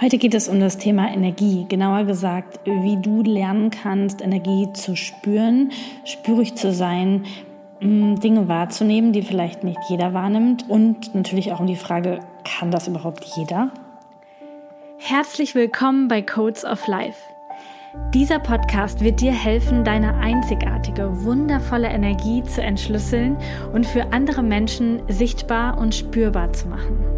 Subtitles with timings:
[0.00, 4.94] Heute geht es um das Thema Energie, genauer gesagt, wie du lernen kannst, Energie zu
[4.94, 5.72] spüren,
[6.04, 7.24] spürig zu sein,
[7.80, 12.70] mm, Dinge wahrzunehmen, die vielleicht nicht jeder wahrnimmt und natürlich auch um die Frage, kann
[12.70, 13.72] das überhaupt jeder?
[14.98, 17.18] Herzlich willkommen bei Codes of Life.
[18.14, 23.36] Dieser Podcast wird dir helfen, deine einzigartige, wundervolle Energie zu entschlüsseln
[23.72, 27.17] und für andere Menschen sichtbar und spürbar zu machen.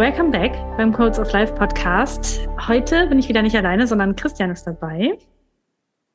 [0.00, 2.48] Welcome back beim Codes of Life Podcast.
[2.66, 5.18] Heute bin ich wieder nicht alleine, sondern Christian ist dabei.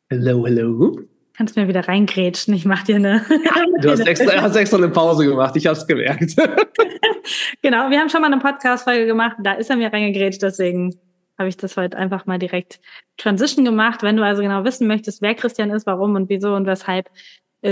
[0.10, 1.02] Hello, hello.
[1.38, 2.56] Kannst mir wieder reingrätschen.
[2.56, 3.24] Ich mach dir eine.
[3.82, 5.56] du hast extra, hast extra eine Pause gemacht.
[5.56, 6.36] Ich habe es gemerkt.
[7.62, 9.38] genau, wir haben schon mal eine Podcast-Folge gemacht.
[9.44, 10.42] Da ist er mir reingegrätscht.
[10.42, 10.96] Deswegen
[11.38, 12.80] habe ich das heute einfach mal direkt
[13.18, 14.02] Transition gemacht.
[14.02, 17.12] Wenn du also genau wissen möchtest, wer Christian ist, warum und wieso und weshalb,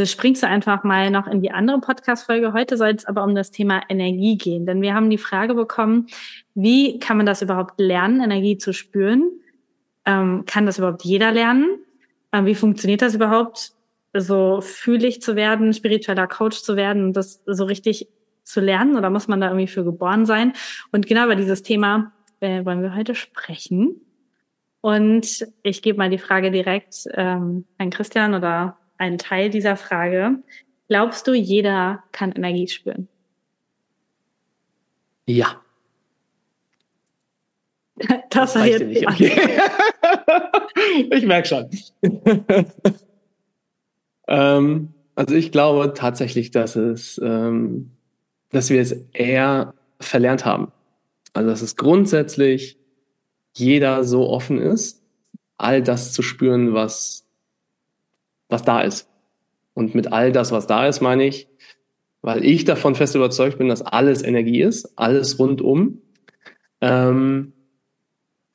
[0.05, 2.53] springst du einfach mal noch in die andere Podcast-Folge.
[2.53, 6.07] Heute soll es aber um das Thema Energie gehen, denn wir haben die Frage bekommen,
[6.55, 9.29] wie kann man das überhaupt lernen, Energie zu spüren?
[10.05, 11.79] Ähm, kann das überhaupt jeder lernen?
[12.31, 13.73] Ähm, wie funktioniert das überhaupt,
[14.15, 18.07] so fühlig zu werden, spiritueller Coach zu werden und das so richtig
[18.43, 18.95] zu lernen?
[18.95, 20.53] Oder muss man da irgendwie für geboren sein?
[20.91, 24.01] Und genau über dieses Thema äh, wollen wir heute sprechen.
[24.81, 30.37] Und ich gebe mal die Frage direkt ähm, an Christian oder ein Teil dieser Frage.
[30.87, 33.07] Glaubst du, jeder kann Energie spüren?
[35.25, 35.61] Ja.
[38.29, 39.07] Das, war jetzt nicht.
[39.07, 39.31] Okay.
[41.11, 41.69] ich merke schon.
[44.27, 47.91] ähm, also ich glaube tatsächlich, dass es, ähm,
[48.49, 50.71] dass wir es eher verlernt haben.
[51.33, 52.77] Also dass es grundsätzlich
[53.53, 55.03] jeder so offen ist,
[55.57, 57.22] all das zu spüren, was
[58.53, 59.09] was da ist.
[59.73, 61.49] Und mit all das, was da ist, meine ich,
[62.21, 66.01] weil ich davon fest überzeugt bin, dass alles Energie ist, alles rundum,
[66.79, 67.51] ähm,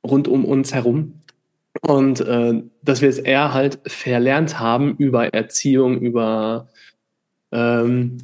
[0.06, 1.14] rund um uns herum.
[1.82, 6.68] Und äh, dass wir es eher halt verlernt haben über Erziehung, über
[7.52, 8.18] ähm,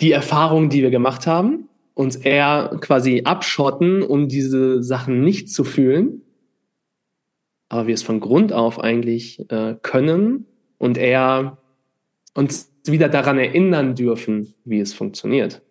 [0.00, 5.64] die Erfahrungen, die wir gemacht haben, uns eher quasi abschotten, um diese Sachen nicht zu
[5.64, 6.22] fühlen,
[7.68, 10.46] aber wir es von Grund auf eigentlich äh, können
[10.78, 11.58] und eher
[12.34, 15.62] uns wieder daran erinnern dürfen, wie es funktioniert.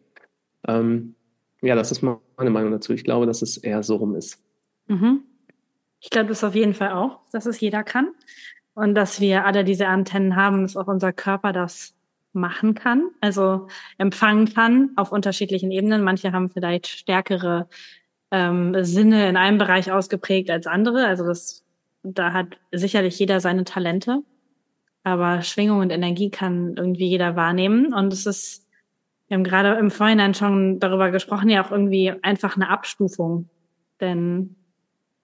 [0.67, 1.15] Ähm,
[1.61, 2.93] ja, das ist meine Meinung dazu.
[2.93, 4.41] Ich glaube, dass es eher so rum ist.
[4.87, 5.23] Mhm.
[5.99, 8.09] Ich glaube das auf jeden Fall auch, dass es jeder kann
[8.73, 11.95] und dass wir alle diese Antennen haben, dass auch unser Körper das
[12.33, 13.67] machen kann, also
[13.97, 16.03] empfangen kann auf unterschiedlichen Ebenen.
[16.03, 17.69] Manche haben vielleicht stärkere
[18.29, 21.07] ähm, Sinne in einem Bereich ausgeprägt als andere.
[21.07, 21.63] Also das,
[22.03, 24.21] da hat sicherlich jeder seine Talente.
[25.05, 27.93] Aber Schwingung und Energie kann irgendwie jeder wahrnehmen.
[27.93, 28.67] Und es ist,
[29.27, 33.47] wir haben gerade im Vorhinein schon darüber gesprochen, ja auch irgendwie einfach eine Abstufung.
[34.01, 34.55] Denn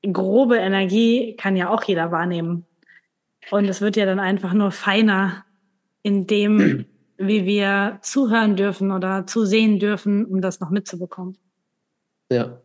[0.04, 2.68] grobe Energie kann ja auch jeder wahrnehmen.
[3.50, 5.46] Und es wird ja dann einfach nur feiner
[6.04, 6.86] in dem,
[7.18, 11.40] wie wir zuhören dürfen oder zusehen dürfen, um das noch mitzubekommen.
[12.32, 12.62] Ja.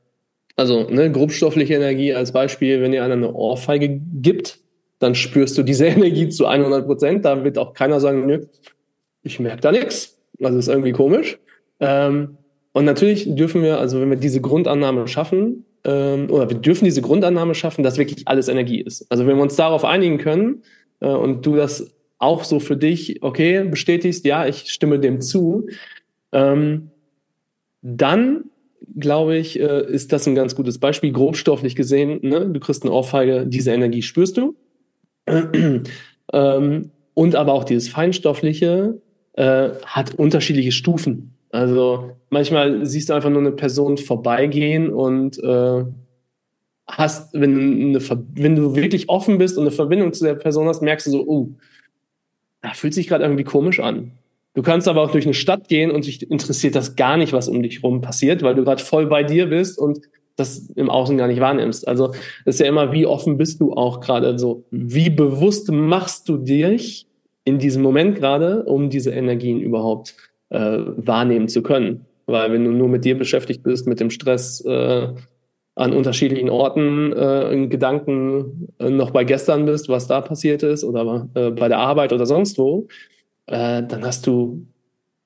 [0.54, 4.60] Also, ne, grobstoffliche Energie als Beispiel, wenn ihr einer eine Ohrfeige gibt,
[4.98, 7.24] dann spürst du diese Energie zu 100 Prozent.
[7.24, 8.46] Da wird auch keiner sagen, nö,
[9.22, 10.18] ich merke da nichts.
[10.42, 11.38] Also ist irgendwie komisch.
[11.80, 12.36] Ähm,
[12.72, 17.02] und natürlich dürfen wir, also wenn wir diese Grundannahme schaffen, ähm, oder wir dürfen diese
[17.02, 19.06] Grundannahme schaffen, dass wirklich alles Energie ist.
[19.10, 20.62] Also wenn wir uns darauf einigen können
[21.00, 25.68] äh, und du das auch so für dich, okay, bestätigst, ja, ich stimme dem zu,
[26.32, 26.90] ähm,
[27.82, 28.44] dann
[28.98, 32.20] glaube ich, äh, ist das ein ganz gutes Beispiel, grobstofflich gesehen.
[32.22, 32.48] Ne?
[32.48, 34.54] Du kriegst eine Ohrfeige, diese Energie spürst du
[36.32, 39.00] ähm, und aber auch dieses Feinstoffliche
[39.34, 41.34] äh, hat unterschiedliche Stufen.
[41.50, 45.84] Also manchmal siehst du einfach nur eine Person vorbeigehen und äh,
[46.86, 48.00] hast, wenn, eine,
[48.34, 51.26] wenn du wirklich offen bist und eine Verbindung zu der Person hast, merkst du so,
[51.26, 51.48] oh,
[52.62, 54.12] da fühlt sich gerade irgendwie komisch an.
[54.54, 57.48] Du kannst aber auch durch eine Stadt gehen und dich interessiert das gar nicht, was
[57.48, 60.00] um dich rum passiert, weil du gerade voll bei dir bist und
[60.36, 61.88] das im Außen gar nicht wahrnimmst.
[61.88, 62.12] Also
[62.44, 67.06] ist ja immer, wie offen bist du auch gerade so, wie bewusst machst du dich
[67.44, 70.14] in diesem Moment gerade, um diese Energien überhaupt
[70.50, 72.06] äh, wahrnehmen zu können.
[72.26, 75.08] Weil wenn du nur mit dir beschäftigt bist, mit dem Stress äh,
[75.76, 80.84] an unterschiedlichen Orten äh, in Gedanken äh, noch bei gestern bist, was da passiert ist
[80.84, 82.88] oder äh, bei der Arbeit oder sonst wo,
[83.46, 84.66] äh, dann hast du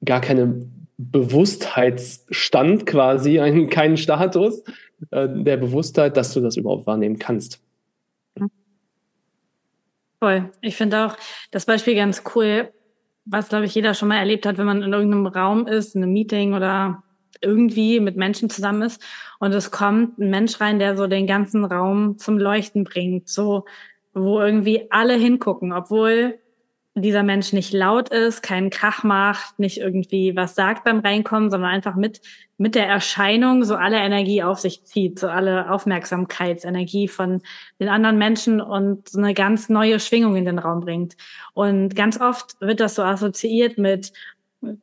[0.05, 0.67] gar keine
[0.99, 4.63] Bewusstheitsstand quasi, einen, keinen Status
[5.11, 7.61] äh, der Bewusstheit, dass du das überhaupt wahrnehmen kannst.
[10.19, 10.51] Voll.
[10.61, 11.17] Ich finde auch
[11.51, 12.71] das Beispiel ganz cool,
[13.25, 16.03] was, glaube ich, jeder schon mal erlebt hat, wenn man in irgendeinem Raum ist, in
[16.03, 17.03] einem Meeting oder
[17.41, 19.03] irgendwie mit Menschen zusammen ist
[19.39, 23.65] und es kommt ein Mensch rein, der so den ganzen Raum zum Leuchten bringt, so
[24.13, 26.39] wo irgendwie alle hingucken, obwohl
[26.95, 31.71] dieser Mensch nicht laut ist, keinen Krach macht, nicht irgendwie was sagt beim Reinkommen, sondern
[31.71, 32.21] einfach mit,
[32.59, 37.43] mit der Erscheinung so alle Energie auf sich zieht, so alle Aufmerksamkeitsenergie von
[37.79, 41.17] den anderen Menschen und so eine ganz neue Schwingung in den Raum bringt.
[41.55, 44.13] Und ganz oft wird das so assoziiert mit,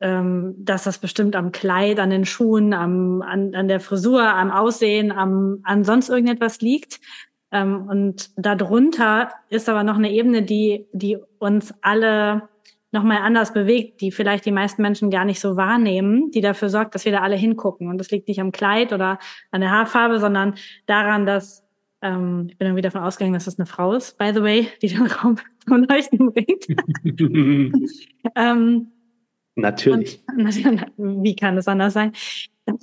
[0.00, 4.50] ähm, dass das bestimmt am Kleid, an den Schuhen, am, an, an der Frisur, am
[4.50, 7.00] Aussehen, am, an sonst irgendetwas liegt.
[7.50, 12.48] Ähm, und darunter ist aber noch eine Ebene, die, die uns alle
[12.90, 16.94] nochmal anders bewegt, die vielleicht die meisten Menschen gar nicht so wahrnehmen, die dafür sorgt,
[16.94, 17.88] dass wir da alle hingucken.
[17.88, 19.18] Und das liegt nicht am Kleid oder
[19.50, 20.54] an der Haarfarbe, sondern
[20.86, 21.64] daran, dass
[22.00, 24.88] ähm, ich bin irgendwie davon ausgegangen, dass das eine Frau ist, by the way, die
[24.88, 25.36] den Raum
[25.66, 26.66] zum Leuchten bringt.
[28.36, 28.92] ähm,
[29.56, 30.22] Natürlich.
[30.28, 32.12] Und, wie kann es anders sein?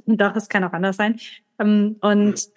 [0.05, 1.19] Doch, es kann auch anders sein.
[1.57, 2.49] Ähm, und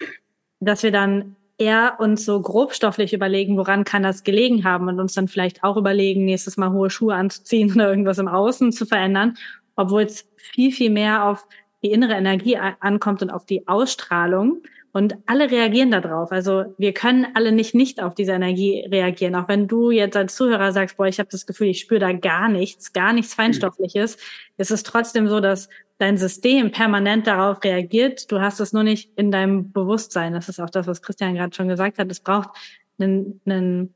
[0.59, 5.13] dass wir dann eher uns so grobstofflich überlegen, woran kann das gelegen haben und uns
[5.13, 9.37] dann vielleicht auch überlegen, nächstes Mal hohe Schuhe anzuziehen oder irgendwas im Außen zu verändern,
[9.75, 11.45] obwohl es viel, viel mehr auf
[11.83, 14.63] die innere Energie ankommt und auf die Ausstrahlung.
[14.91, 16.31] Und alle reagieren darauf.
[16.31, 19.35] Also wir können alle nicht nicht auf diese Energie reagieren.
[19.35, 22.11] Auch wenn du jetzt als Zuhörer sagst, boah, ich habe das Gefühl, ich spüre da
[22.11, 24.17] gar nichts, gar nichts Feinstoffliches,
[24.57, 28.31] ist es trotzdem so, dass dein System permanent darauf reagiert.
[28.31, 30.33] Du hast es nur nicht in deinem Bewusstsein.
[30.33, 32.09] Das ist auch das, was Christian gerade schon gesagt hat.
[32.09, 32.49] Es braucht
[32.97, 33.93] einen, einen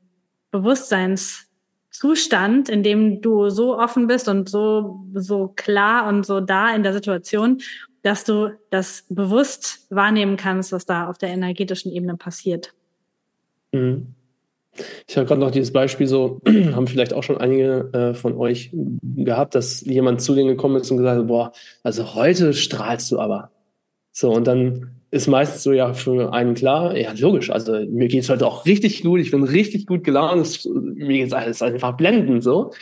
[0.50, 6.82] Bewusstseinszustand, in dem du so offen bist und so, so klar und so da in
[6.82, 7.62] der Situation,
[8.02, 12.74] dass du das bewusst wahrnehmen kannst, was da auf der energetischen Ebene passiert.
[13.72, 14.14] Mhm.
[15.06, 18.70] Ich habe gerade noch dieses Beispiel so, haben vielleicht auch schon einige äh, von euch
[18.72, 23.18] gehabt, dass jemand zu denen gekommen ist und gesagt hat, boah, also heute strahlst du
[23.18, 23.50] aber.
[24.12, 28.28] So, und dann ist meistens so ja für einen klar, ja, logisch, also mir geht's
[28.28, 32.72] heute auch richtig gut, ich bin richtig gut gelaunt, mir geht's alles einfach blendend so.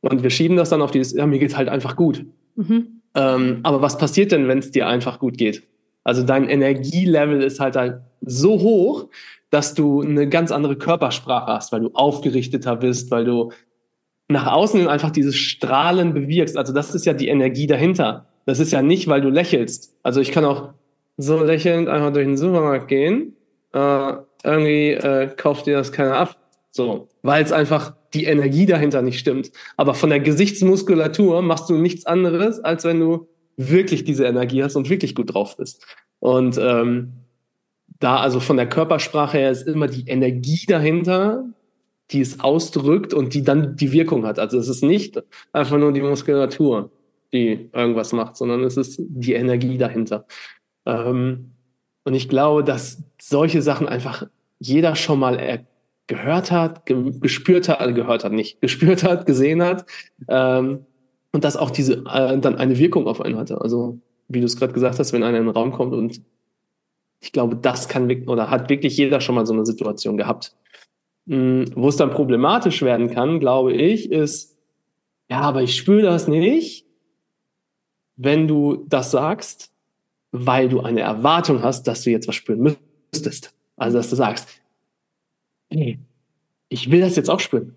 [0.00, 2.24] Und wir schieben das dann auf dieses, ja, mir geht's halt einfach gut.
[2.56, 3.02] Mhm.
[3.14, 5.62] Ähm, aber was passiert denn, wenn es dir einfach gut geht?
[6.04, 9.08] Also dein Energielevel ist halt, halt so hoch,
[9.54, 13.52] dass du eine ganz andere Körpersprache hast, weil du aufgerichteter bist, weil du
[14.26, 16.56] nach außen einfach dieses Strahlen bewirkst.
[16.56, 18.26] Also das ist ja die Energie dahinter.
[18.46, 19.94] Das ist ja nicht, weil du lächelst.
[20.02, 20.70] Also ich kann auch
[21.16, 23.36] so lächelnd einfach durch den Supermarkt gehen.
[23.72, 26.36] Äh, irgendwie äh, kauft dir das keiner ab.
[26.72, 29.52] So, weil es einfach die Energie dahinter nicht stimmt.
[29.76, 34.74] Aber von der Gesichtsmuskulatur machst du nichts anderes, als wenn du wirklich diese Energie hast
[34.74, 35.86] und wirklich gut drauf bist.
[36.18, 37.23] Und ähm,
[38.00, 41.44] da also von der Körpersprache her ist immer die Energie dahinter,
[42.10, 44.38] die es ausdrückt und die dann die Wirkung hat.
[44.38, 46.90] Also es ist nicht einfach nur die Muskulatur,
[47.32, 50.26] die irgendwas macht, sondern es ist die Energie dahinter.
[50.86, 51.52] Ähm,
[52.04, 54.26] und ich glaube, dass solche Sachen einfach
[54.58, 55.66] jeder schon mal
[56.06, 59.86] gehört hat, ge gespürt hat, also gehört hat nicht, gespürt hat, gesehen hat
[60.28, 60.84] ähm,
[61.32, 63.60] und dass auch diese äh, dann eine Wirkung auf einen hatte.
[63.60, 63.98] Also
[64.28, 66.20] wie du es gerade gesagt hast, wenn einer in den Raum kommt und
[67.24, 70.54] ich glaube, das kann oder hat wirklich jeder schon mal so eine Situation gehabt.
[71.26, 74.58] Hm, wo es dann problematisch werden kann, glaube ich, ist,
[75.30, 76.86] ja, aber ich spüre das nicht,
[78.16, 79.72] wenn du das sagst,
[80.32, 82.76] weil du eine Erwartung hast, dass du jetzt was spüren
[83.12, 83.54] müsstest.
[83.76, 84.48] Also, dass du sagst,
[85.70, 85.98] nee,
[86.68, 87.74] ich will das jetzt auch spüren.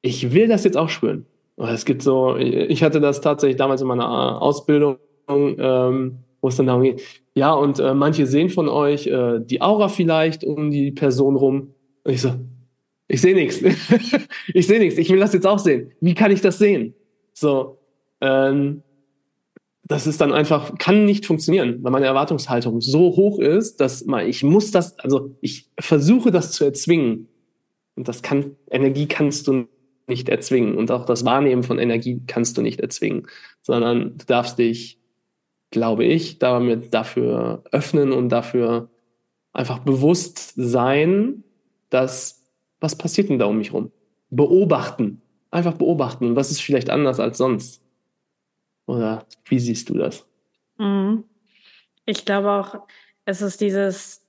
[0.00, 1.26] Ich will das jetzt auch spüren.
[1.58, 4.98] Es gibt so, ich hatte das tatsächlich damals in meiner Ausbildung,
[5.28, 7.02] ähm, wo es dann darum geht,
[7.34, 11.74] ja, und äh, manche sehen von euch äh, die Aura vielleicht um die Person rum.
[12.02, 12.32] Und ich so,
[13.08, 13.60] ich sehe nichts.
[14.54, 14.98] ich sehe nichts.
[14.98, 15.92] Ich will das jetzt auch sehen.
[16.00, 16.94] Wie kann ich das sehen?
[17.34, 17.78] So,
[18.22, 18.82] ähm,
[19.84, 24.26] das ist dann einfach, kann nicht funktionieren, weil meine Erwartungshaltung so hoch ist, dass man,
[24.26, 27.28] ich muss das, also ich versuche das zu erzwingen.
[27.94, 29.68] Und das kann, Energie kannst du
[30.06, 30.76] nicht erzwingen.
[30.76, 33.26] Und auch das Wahrnehmen von Energie kannst du nicht erzwingen,
[33.62, 34.98] sondern du darfst dich
[35.70, 38.88] glaube ich, damit dafür öffnen und dafür
[39.52, 41.44] einfach bewusst sein,
[41.90, 42.44] dass
[42.80, 43.90] was passiert denn da um mich rum?
[44.30, 45.22] Beobachten.
[45.50, 46.36] einfach beobachten.
[46.36, 47.82] Was ist vielleicht anders als sonst?
[48.86, 50.26] Oder wie siehst du das?
[50.78, 51.24] Mhm.
[52.04, 52.86] Ich glaube auch,
[53.24, 54.22] es ist dieses,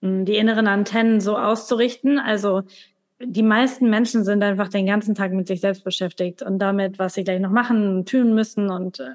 [0.00, 2.18] die inneren Antennen so auszurichten.
[2.18, 2.62] Also
[3.20, 7.14] die meisten Menschen sind einfach den ganzen Tag mit sich selbst beschäftigt und damit, was
[7.14, 9.12] sie gleich noch machen und tun müssen und äh,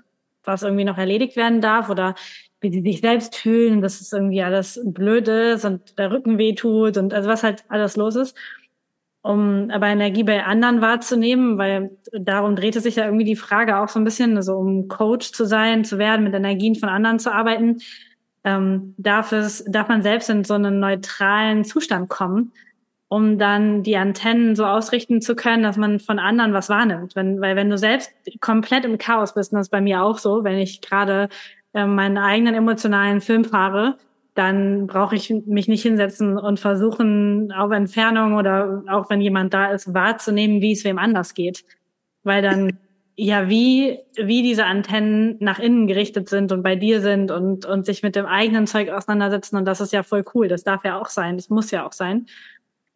[0.48, 2.16] was irgendwie noch erledigt werden darf oder
[2.62, 6.56] wie sie sich selbst fühlen, dass es irgendwie alles blöd ist und der Rücken weh
[6.56, 8.36] tut und also was halt alles los ist.
[9.22, 13.90] Um aber Energie bei anderen wahrzunehmen, weil darum drehte sich ja irgendwie die Frage auch
[13.90, 17.34] so ein bisschen, also um Coach zu sein, zu werden, mit Energien von anderen zu
[17.34, 17.78] arbeiten,
[18.46, 22.54] ähm, darf es, darf man selbst in so einen neutralen Zustand kommen
[23.10, 27.16] um dann die Antennen so ausrichten zu können, dass man von anderen was wahrnimmt.
[27.16, 28.12] Wenn, weil wenn du selbst
[28.42, 31.30] komplett im Chaos bist, und das ist bei mir auch so, wenn ich gerade
[31.74, 33.98] äh, meinen eigenen emotionalen Film fahre,
[34.34, 39.72] dann brauche ich mich nicht hinsetzen und versuchen, auf Entfernung oder auch wenn jemand da
[39.72, 41.66] ist, wahrzunehmen, wie es wem anders geht.
[42.24, 42.78] Weil dann
[43.20, 47.86] ja, wie, wie diese Antennen nach innen gerichtet sind und bei dir sind und, und
[47.88, 49.58] sich mit dem eigenen Zeug auseinandersetzen.
[49.58, 50.48] Und das ist ja voll cool.
[50.48, 51.36] Das darf ja auch sein.
[51.36, 52.28] Das muss ja auch sein.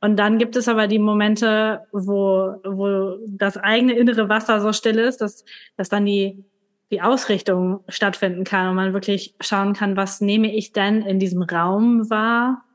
[0.01, 4.97] Und dann gibt es aber die Momente, wo, wo das eigene innere Wasser so still
[4.97, 5.45] ist, dass,
[5.77, 6.43] dass dann die,
[6.89, 11.43] die Ausrichtung stattfinden kann und man wirklich schauen kann, was nehme ich denn in diesem
[11.43, 12.65] Raum wahr,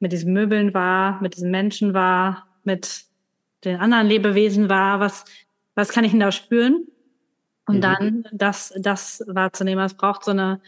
[0.00, 3.04] mit diesen Möbeln wahr, mit diesen Menschen wahr, mit
[3.64, 5.24] den anderen Lebewesen wahr, was,
[5.76, 6.88] was kann ich denn da spüren?
[7.66, 7.80] Und mhm.
[7.80, 9.84] dann das, das wahrzunehmen.
[9.84, 10.60] Es braucht so eine,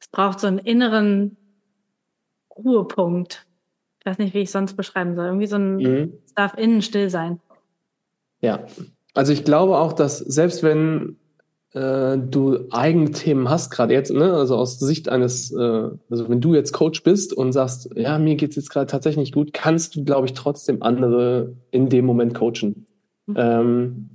[0.00, 1.36] es braucht so einen inneren
[2.56, 3.46] Ruhepunkt,
[4.02, 5.26] ich weiß nicht, wie ich sonst beschreiben soll.
[5.26, 6.12] Irgendwie so ein, mhm.
[6.26, 7.38] es darf innen still sein.
[8.40, 8.66] Ja,
[9.14, 11.18] also ich glaube auch, dass selbst wenn
[11.72, 16.40] äh, du eigene Themen hast, gerade jetzt, ne, also aus Sicht eines, äh, also wenn
[16.40, 19.94] du jetzt Coach bist und sagst, ja, mir geht's jetzt gerade tatsächlich nicht gut, kannst
[19.94, 22.86] du, glaube ich, trotzdem andere in dem Moment coachen.
[23.26, 23.36] Mhm.
[23.36, 24.10] Ähm,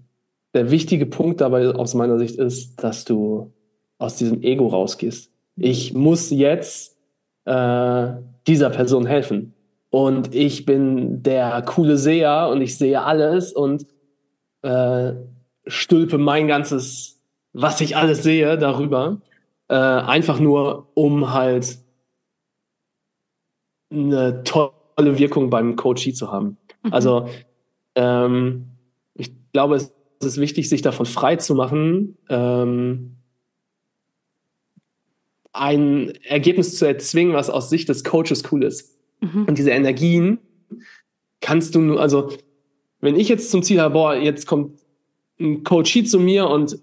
[0.53, 3.53] der wichtige Punkt dabei aus meiner Sicht ist, dass du
[4.00, 5.32] aus diesem Ego rausgehst.
[5.56, 6.98] Ich muss jetzt
[7.46, 8.08] äh,
[8.48, 9.53] dieser Person helfen
[9.89, 13.86] und ich bin der coole Seher und ich sehe alles und
[14.62, 15.13] äh,
[15.65, 17.22] stülpe mein ganzes,
[17.53, 19.22] was ich alles sehe, darüber.
[19.70, 21.79] Äh, einfach nur, um halt
[23.89, 26.58] eine tolle Wirkung beim Coachie zu haben.
[26.84, 26.94] Mhm.
[26.94, 27.29] Also
[27.96, 28.67] ähm,
[29.13, 33.17] ich glaube, es ist wichtig, sich davon frei zu machen, ähm,
[35.53, 38.97] ein Ergebnis zu erzwingen, was aus Sicht des Coaches cool ist.
[39.19, 39.45] Mhm.
[39.45, 40.39] Und diese Energien
[41.41, 42.29] kannst du nur, also
[43.00, 44.79] wenn ich jetzt zum Ziel habe, boah, jetzt kommt
[45.39, 46.79] ein Coach zu mir und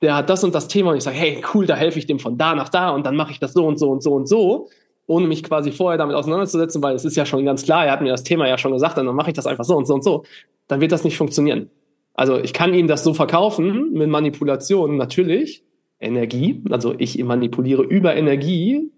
[0.00, 2.18] der hat das und das Thema und ich sage, hey, cool, da helfe ich dem
[2.18, 4.28] von da nach da und dann mache ich das so und so und so und
[4.28, 4.68] so,
[5.06, 8.00] ohne mich quasi vorher damit auseinanderzusetzen, weil es ist ja schon ganz klar, er hat
[8.00, 10.04] mir das Thema ja schon gesagt, dann mache ich das einfach so und so und
[10.04, 10.24] so,
[10.68, 11.70] dann wird das nicht funktionieren.
[12.14, 15.64] Also ich kann ihm das so verkaufen mit Manipulation natürlich,
[16.00, 18.90] Energie, also ich manipuliere über Energie,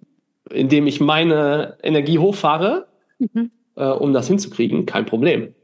[0.52, 2.88] indem ich meine Energie hochfahre,
[3.18, 3.50] mhm.
[3.76, 5.54] äh, um das hinzukriegen, kein Problem.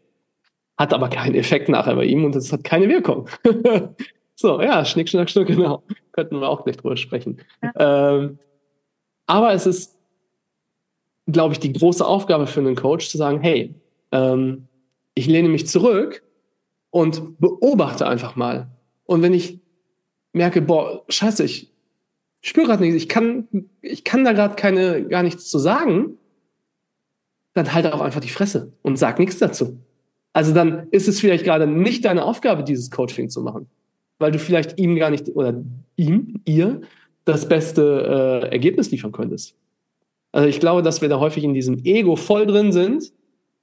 [0.77, 3.29] Hat aber keinen Effekt nachher bei ihm und es hat keine Wirkung.
[4.35, 5.83] so, ja, Schnick, Schnack, Schnuck, genau.
[6.13, 7.39] Könnten wir auch gleich drüber sprechen.
[7.63, 8.15] Ja.
[8.15, 8.39] Ähm,
[9.27, 9.99] aber es ist,
[11.27, 13.75] glaube ich, die große Aufgabe für einen Coach zu sagen, hey,
[14.13, 14.69] ähm,
[15.15, 16.23] ich lehne mich zurück
[16.91, 18.69] und beobachte einfach mal.
[19.05, 19.61] Und wenn ich
[20.33, 21.76] merke, boah, scheiße, ich ich
[22.49, 23.49] spüre gerade nichts, ich kann,
[23.83, 26.19] ich kann da gerade keine, gar nichts zu sagen,
[27.55, 29.79] dann halt auch einfach die Fresse und sag nichts dazu.
[30.33, 33.67] Also dann ist es vielleicht gerade nicht deine Aufgabe, dieses Coaching zu machen,
[34.19, 35.55] weil du vielleicht ihm gar nicht oder
[35.97, 36.83] ihm, ihr
[37.25, 39.57] das beste äh, Ergebnis liefern könntest.
[40.33, 43.13] Also ich glaube, dass wir da häufig in diesem Ego voll drin sind.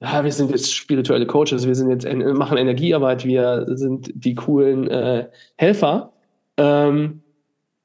[0.00, 4.88] Ja, wir sind jetzt spirituelle Coaches, wir sind jetzt machen Energiearbeit, wir sind die coolen
[4.88, 6.12] äh, Helfer.
[6.56, 7.22] Ähm,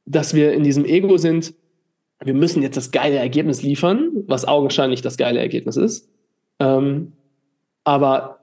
[0.09, 1.53] dass wir in diesem Ego sind,
[2.21, 6.09] wir müssen jetzt das geile Ergebnis liefern, was augenscheinlich das geile Ergebnis ist.
[6.59, 7.13] Ähm,
[7.85, 8.39] aber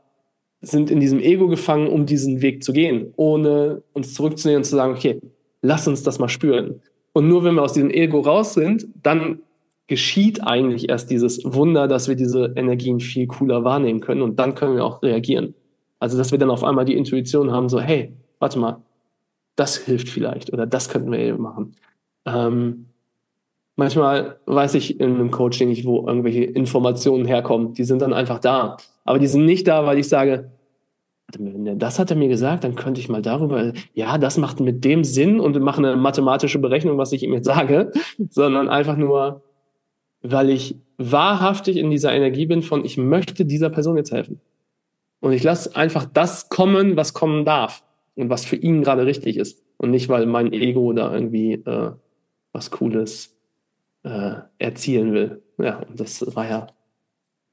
[0.63, 4.77] sind in diesem Ego gefangen, um diesen Weg zu gehen, ohne uns zurückzunehmen und zu
[4.77, 5.21] sagen, okay,
[5.61, 6.81] lass uns das mal spüren.
[7.13, 9.41] Und nur wenn wir aus diesem Ego raus sind, dann
[9.89, 14.55] geschieht eigentlich erst dieses Wunder, dass wir diese Energien viel cooler wahrnehmen können und dann
[14.55, 15.55] können wir auch reagieren.
[15.99, 18.83] Also, dass wir dann auf einmal die Intuition haben, so, hey, warte mal,
[19.57, 21.75] das hilft vielleicht oder das könnten wir eben machen.
[22.27, 22.87] Ähm,
[23.77, 27.75] manchmal weiß ich in einem Coaching nicht, wo irgendwelche Informationen herkommen.
[27.75, 28.77] Die sind dann einfach da.
[29.05, 30.51] Aber die sind nicht da, weil ich sage,
[31.29, 35.03] das hat er mir gesagt, dann könnte ich mal darüber, ja, das macht mit dem
[35.03, 37.91] Sinn und wir machen eine mathematische Berechnung, was ich ihm jetzt sage,
[38.31, 39.43] sondern einfach nur,
[40.23, 44.41] weil ich wahrhaftig in dieser Energie bin von, ich möchte dieser Person jetzt helfen.
[45.21, 47.83] Und ich lasse einfach das kommen, was kommen darf.
[48.17, 49.63] Und was für ihn gerade richtig ist.
[49.77, 51.93] Und nicht, weil mein Ego da irgendwie äh,
[52.53, 53.37] was Cooles
[54.03, 55.43] äh, erzielen will.
[55.59, 56.67] Ja, und das war ja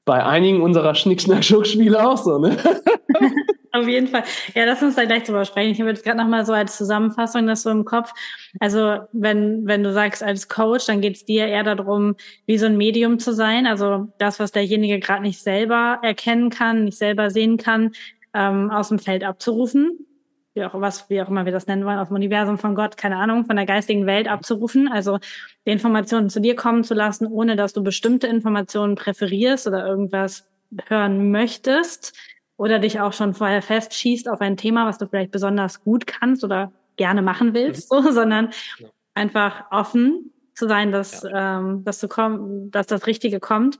[0.04, 2.56] bei einigen unserer Schnick-Schnack-Schuck-Spiele auch so, ne?
[3.72, 4.22] Auf jeden Fall.
[4.54, 5.72] Ja, lass uns da gleich drüber sprechen.
[5.72, 8.12] Ich habe jetzt gerade nochmal so als Zusammenfassung das so im Kopf.
[8.60, 12.14] Also wenn, wenn du sagst als Coach, dann geht es dir eher darum,
[12.46, 13.66] wie so ein Medium zu sein.
[13.66, 17.90] Also das, was derjenige gerade nicht selber erkennen kann, nicht selber sehen kann,
[18.32, 20.06] ähm, aus dem Feld abzurufen.
[20.54, 22.96] Wie auch, was, wie auch immer wir das nennen wollen, aus dem Universum von Gott,
[22.96, 24.88] keine Ahnung, von der geistigen Welt abzurufen.
[24.88, 25.18] Also
[25.66, 30.48] die Informationen zu dir kommen zu lassen, ohne dass du bestimmte Informationen präferierst oder irgendwas
[30.86, 32.16] hören möchtest
[32.56, 36.44] oder dich auch schon vorher festschießt auf ein Thema, was du vielleicht besonders gut kannst
[36.44, 38.02] oder gerne machen willst, mhm.
[38.02, 38.88] so, sondern ja.
[39.14, 41.58] einfach offen zu sein, dass, ja.
[41.58, 43.78] ähm, dass du komm, dass das Richtige kommt.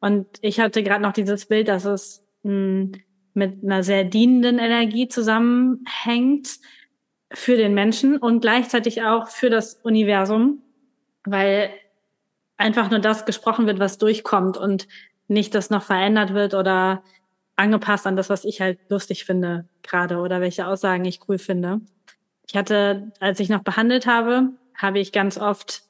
[0.00, 2.92] Und ich hatte gerade noch dieses Bild, dass es mh, hm,
[3.36, 6.58] mit einer sehr dienenden Energie zusammenhängt
[7.32, 10.62] für den Menschen und gleichzeitig auch für das Universum,
[11.24, 11.70] weil
[12.56, 14.88] einfach nur das gesprochen wird, was durchkommt und
[15.28, 17.02] nicht das noch verändert wird oder
[17.56, 21.80] angepasst an das, was ich halt lustig finde gerade oder welche Aussagen ich cool finde.
[22.46, 25.82] Ich hatte, als ich noch behandelt habe, habe ich ganz oft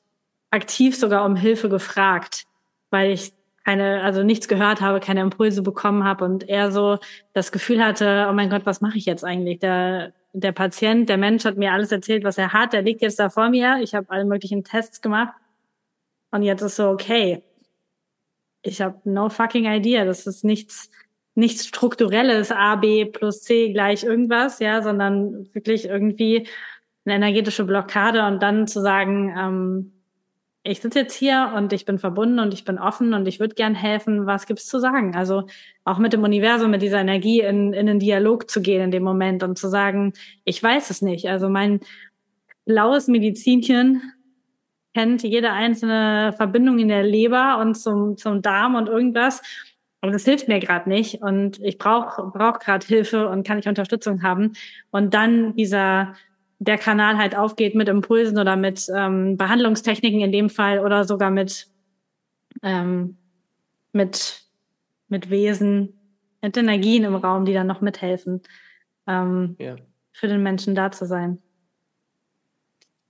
[0.51, 2.45] aktiv sogar um Hilfe gefragt,
[2.91, 3.33] weil ich
[3.67, 6.99] keine, also nichts gehört habe, keine Impulse bekommen habe und eher so
[7.33, 9.59] das Gefühl hatte, oh mein Gott, was mache ich jetzt eigentlich?
[9.59, 13.19] Der, der Patient, der Mensch hat mir alles erzählt, was er hat, der liegt jetzt
[13.19, 15.35] da vor mir, ich habe alle möglichen Tests gemacht.
[16.31, 17.43] Und jetzt ist so, okay,
[18.63, 20.89] ich habe no fucking idea, das ist nichts,
[21.35, 26.47] nichts strukturelles A, B plus C gleich irgendwas, ja, sondern wirklich irgendwie
[27.05, 28.25] eine energetische Blockade.
[28.27, 29.96] Und dann zu sagen, ähm,
[30.67, 33.55] ich sitze jetzt hier und ich bin verbunden und ich bin offen und ich würde
[33.55, 35.15] gern helfen, was gibt's zu sagen?
[35.15, 35.45] Also
[35.85, 39.03] auch mit dem Universum, mit dieser Energie in, in einen Dialog zu gehen in dem
[39.03, 40.13] Moment und zu sagen,
[40.45, 41.29] ich weiß es nicht.
[41.29, 41.81] Also mein
[42.65, 44.03] blaues Medizinchen
[44.95, 49.43] kennt jede einzelne Verbindung in der Leber und zum, zum Darm und irgendwas
[50.07, 53.67] und das hilft mir gerade nicht und ich brauche brauch gerade Hilfe und kann ich
[53.67, 54.53] Unterstützung haben.
[54.91, 56.15] Und dann dieser
[56.59, 61.31] der Kanal halt aufgeht mit Impulsen oder mit ähm, Behandlungstechniken in dem Fall oder sogar
[61.31, 61.67] mit
[62.63, 63.17] ähm,
[63.93, 64.43] mit
[65.09, 65.93] mit Wesen,
[66.43, 68.43] mit Energien im Raum, die dann noch mithelfen,
[69.07, 69.77] ähm, ja.
[70.13, 71.39] für den Menschen da zu sein.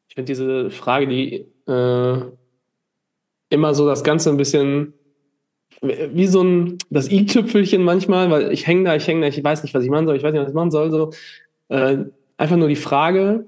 [0.08, 2.20] Ich finde diese Frage, die äh,
[3.50, 4.94] immer so das Ganze ein bisschen
[5.82, 9.62] wie so ein, das i-Tüpfelchen manchmal, weil ich hänge da, ich hänge da, ich weiß
[9.62, 11.10] nicht, was ich machen soll, ich weiß nicht, was ich machen soll, so.
[11.68, 12.04] Äh,
[12.36, 13.46] einfach nur die Frage,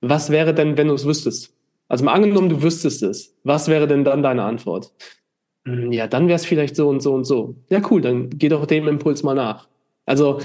[0.00, 1.54] was wäre denn, wenn du es wüsstest?
[1.88, 3.34] Also mal angenommen, du wüsstest es.
[3.44, 4.92] Was wäre denn dann deine Antwort?
[5.66, 7.56] Hm, ja, dann wäre es vielleicht so und so und so.
[7.68, 9.68] Ja, cool, dann geh doch dem Impuls mal nach.
[10.06, 10.40] Also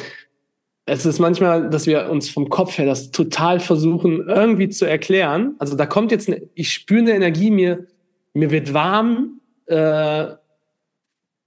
[0.85, 5.55] es ist manchmal, dass wir uns vom Kopf her das total versuchen, irgendwie zu erklären.
[5.59, 7.87] Also da kommt jetzt, eine, ich spüre eine Energie, mir,
[8.33, 9.75] mir wird warm, äh,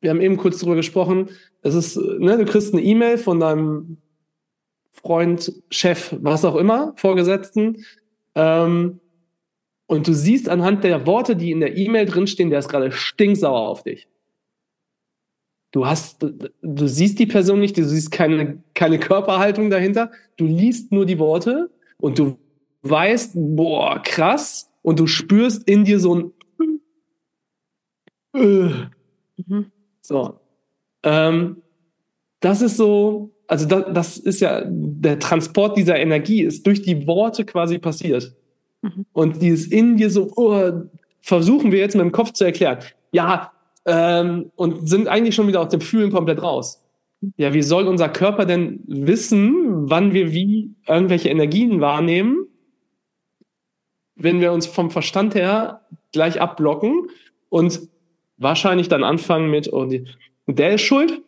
[0.01, 1.31] wir haben eben kurz darüber gesprochen,
[1.63, 3.99] es ist, ne, du kriegst eine E-Mail von deinem
[4.93, 7.85] Freund, Chef, was auch immer, Vorgesetzten,
[8.35, 9.01] ähm,
[9.87, 13.69] und du siehst anhand der Worte, die in der E-Mail drinstehen, der ist gerade stinksauer
[13.69, 14.09] auf dich.
[15.71, 20.93] Du hast, du siehst die Person nicht, du siehst keine, keine Körperhaltung dahinter, du liest
[20.93, 22.39] nur die Worte und du
[22.83, 26.33] weißt, boah, krass, und du spürst in dir so ein,
[28.33, 29.71] mhm.
[30.01, 30.41] So.
[31.03, 31.63] Ähm,
[32.41, 37.07] das ist so, also das, das ist ja, der Transport dieser Energie ist durch die
[37.07, 38.35] Worte quasi passiert.
[38.81, 39.05] Mhm.
[39.13, 40.73] Und dieses in dir so, oh,
[41.21, 42.79] versuchen wir jetzt mit dem Kopf zu erklären.
[43.11, 43.53] Ja,
[43.85, 46.83] ähm, und sind eigentlich schon wieder aus dem Fühlen komplett raus.
[47.37, 52.47] Ja, wie soll unser Körper denn wissen, wann wir wie irgendwelche Energien wahrnehmen,
[54.17, 57.11] wenn wir uns vom Verstand her gleich abblocken
[57.51, 57.83] und
[58.39, 59.87] wahrscheinlich dann anfangen mit, oh,
[60.47, 61.21] der ist schuld,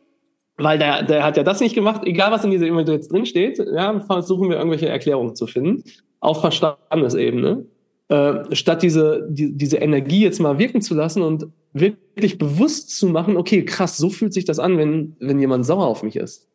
[0.56, 3.26] weil der, der hat ja das nicht gemacht, egal was in dieser E-Mail jetzt drin
[3.26, 5.82] steht, ja, versuchen wir irgendwelche Erklärungen zu finden,
[6.20, 7.66] auf Verstandesebene,
[8.08, 13.08] äh, statt diese, die, diese Energie jetzt mal wirken zu lassen und wirklich bewusst zu
[13.08, 16.48] machen, okay, krass, so fühlt sich das an, wenn, wenn jemand sauer auf mich ist.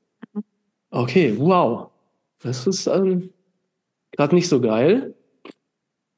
[0.92, 1.90] Okay, wow.
[2.42, 3.32] Das ist ähm,
[4.12, 5.14] gerade nicht so geil.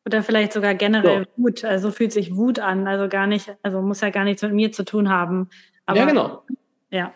[0.06, 1.28] Oder vielleicht sogar generell ja.
[1.36, 1.64] Wut.
[1.64, 2.88] Also fühlt sich Wut an.
[2.88, 5.50] Also gar nicht, also muss ja gar nichts mit mir zu tun haben.
[5.86, 6.44] Aber, ja, genau.
[6.90, 7.14] Ja.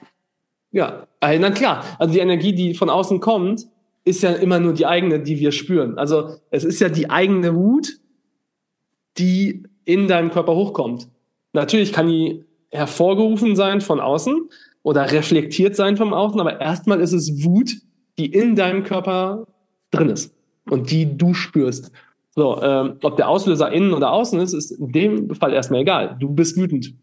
[0.75, 1.85] Ja, also, na klar.
[1.97, 3.65] Also die Energie, die von außen kommt,
[4.03, 5.97] ist ja immer nur die eigene, die wir spüren.
[5.97, 7.93] Also es ist ja die eigene Wut,
[9.17, 11.07] die in deinem Körper hochkommt.
[11.53, 14.49] Natürlich kann die hervorgerufen sein von außen
[14.83, 17.71] oder reflektiert sein vom Außen, aber erstmal ist es Wut,
[18.19, 19.47] die in deinem Körper
[19.91, 20.35] drin ist
[20.69, 21.89] und die du spürst.
[22.31, 26.17] So, ähm, ob der Auslöser innen oder außen ist, ist in dem Fall erstmal egal.
[26.19, 26.93] Du bist wütend.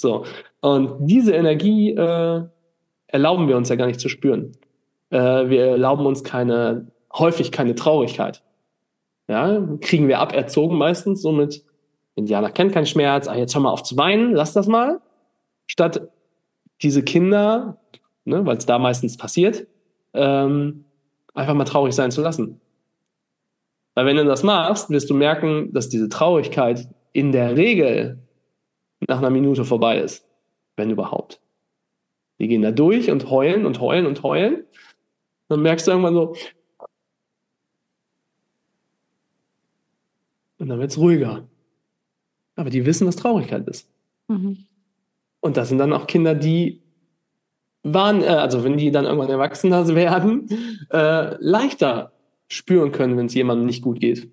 [0.00, 0.24] So,
[0.60, 2.42] und diese Energie äh,
[3.08, 4.52] erlauben wir uns ja gar nicht zu spüren.
[5.10, 8.44] Äh, wir erlauben uns keine, häufig keine Traurigkeit.
[9.26, 11.64] Ja, kriegen wir aberzogen meistens, so mit
[12.14, 15.00] Indianer kennt keinen Schmerz, ah, jetzt hör mal auf zu weinen, lass das mal.
[15.66, 16.08] Statt
[16.80, 17.78] diese Kinder,
[18.24, 19.66] ne, weil es da meistens passiert,
[20.14, 20.84] ähm,
[21.34, 22.60] einfach mal traurig sein zu lassen.
[23.94, 28.27] Weil wenn du das machst, wirst du merken, dass diese Traurigkeit in der Regel
[29.06, 30.26] nach einer Minute vorbei ist,
[30.76, 31.40] wenn überhaupt.
[32.38, 34.64] Die gehen da durch und heulen und heulen und heulen.
[35.48, 36.34] Dann merkst du irgendwann so,
[40.58, 41.48] und dann wird's ruhiger.
[42.56, 43.88] Aber die wissen, was Traurigkeit ist.
[44.26, 44.66] Mhm.
[45.40, 46.82] Und das sind dann auch Kinder, die
[47.84, 50.48] waren, äh, also wenn die dann irgendwann Erwachsener werden,
[50.90, 52.12] äh, leichter
[52.48, 54.28] spüren können, wenn es jemandem nicht gut geht.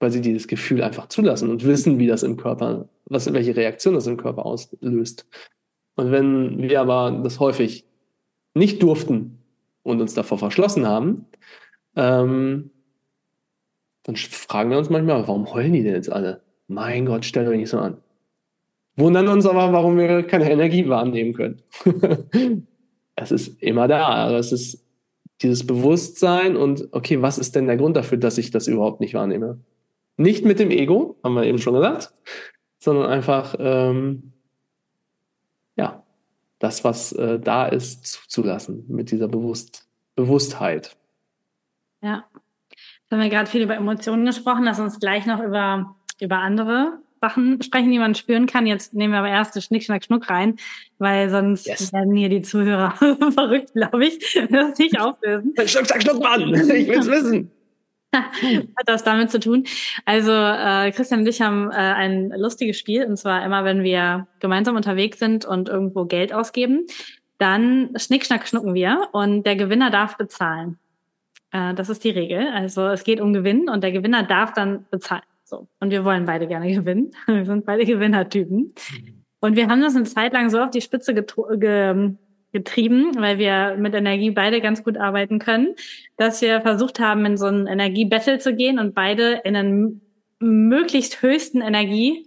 [0.00, 3.94] Weil sie dieses Gefühl einfach zulassen und wissen, wie das im Körper, was, welche Reaktion
[3.94, 5.26] das im Körper auslöst.
[5.94, 7.84] Und wenn wir aber das häufig
[8.54, 9.38] nicht durften
[9.82, 11.26] und uns davor verschlossen haben,
[11.96, 12.70] ähm,
[14.02, 16.42] dann fragen wir uns manchmal, warum heulen die denn jetzt alle?
[16.68, 17.98] Mein Gott, stellt euch nicht so an.
[18.96, 21.62] Wundern uns aber, warum wir keine Energie wahrnehmen können.
[23.16, 24.06] es ist immer da.
[24.06, 24.86] Also es ist
[25.42, 29.14] dieses Bewusstsein und okay, was ist denn der Grund dafür, dass ich das überhaupt nicht
[29.14, 29.58] wahrnehme?
[30.20, 32.12] Nicht mit dem Ego, haben wir eben schon gesagt,
[32.78, 34.32] sondern einfach ähm,
[35.76, 36.04] ja
[36.58, 40.96] das, was äh, da ist, zuzulassen mit dieser Bewusst Bewusstheit.
[42.02, 42.24] Ja,
[43.10, 44.64] Jetzt haben wir gerade viel über Emotionen gesprochen.
[44.64, 48.66] Lass uns gleich noch über über andere Sachen sprechen, die man spüren kann.
[48.66, 50.56] Jetzt nehmen wir aber erst das Schnick, Schnack, Schnuck rein,
[50.98, 51.92] weil sonst yes.
[51.92, 52.92] werden hier die Zuhörer
[53.34, 54.18] verrückt, glaube ich,
[54.50, 55.54] das nicht auflösen.
[55.56, 56.54] Schnuck, Schnack, Schnuck, Mann!
[56.54, 57.50] Ich will's wissen!
[58.12, 59.64] Hat das damit zu tun?
[60.04, 64.26] Also äh, Christian und ich haben äh, ein lustiges Spiel, und zwar immer, wenn wir
[64.40, 66.86] gemeinsam unterwegs sind und irgendwo Geld ausgeben,
[67.38, 70.78] dann schnick, schnack, schnucken wir und der Gewinner darf bezahlen.
[71.52, 72.48] Äh, das ist die Regel.
[72.48, 75.22] Also es geht um Gewinn und der Gewinner darf dann bezahlen.
[75.44, 75.68] So.
[75.80, 77.10] Und wir wollen beide gerne gewinnen.
[77.26, 78.72] Wir sind beide Gewinnertypen.
[79.40, 81.24] Und wir haben das eine Zeit lang so auf die Spitze ge
[82.52, 85.74] getrieben, weil wir mit Energie beide ganz gut arbeiten können,
[86.16, 90.00] dass wir versucht haben, in so ein Energiebattle zu gehen und beide in einen
[90.40, 92.26] möglichst höchsten Energie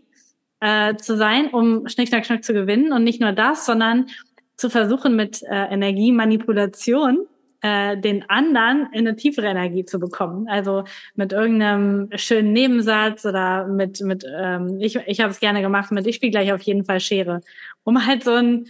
[0.59, 2.93] äh, zu sein, um Schnick, Schnack, Schnack zu gewinnen.
[2.93, 4.07] Und nicht nur das, sondern
[4.55, 7.27] zu versuchen, mit äh, Energiemanipulation
[7.61, 10.47] äh, den anderen in eine tiefere Energie zu bekommen.
[10.47, 10.83] Also
[11.15, 16.05] mit irgendeinem schönen Nebensatz oder mit, mit ähm, ich, ich habe es gerne gemacht mit,
[16.07, 17.41] ich spiele gleich auf jeden Fall Schere.
[17.83, 18.67] Um halt so ein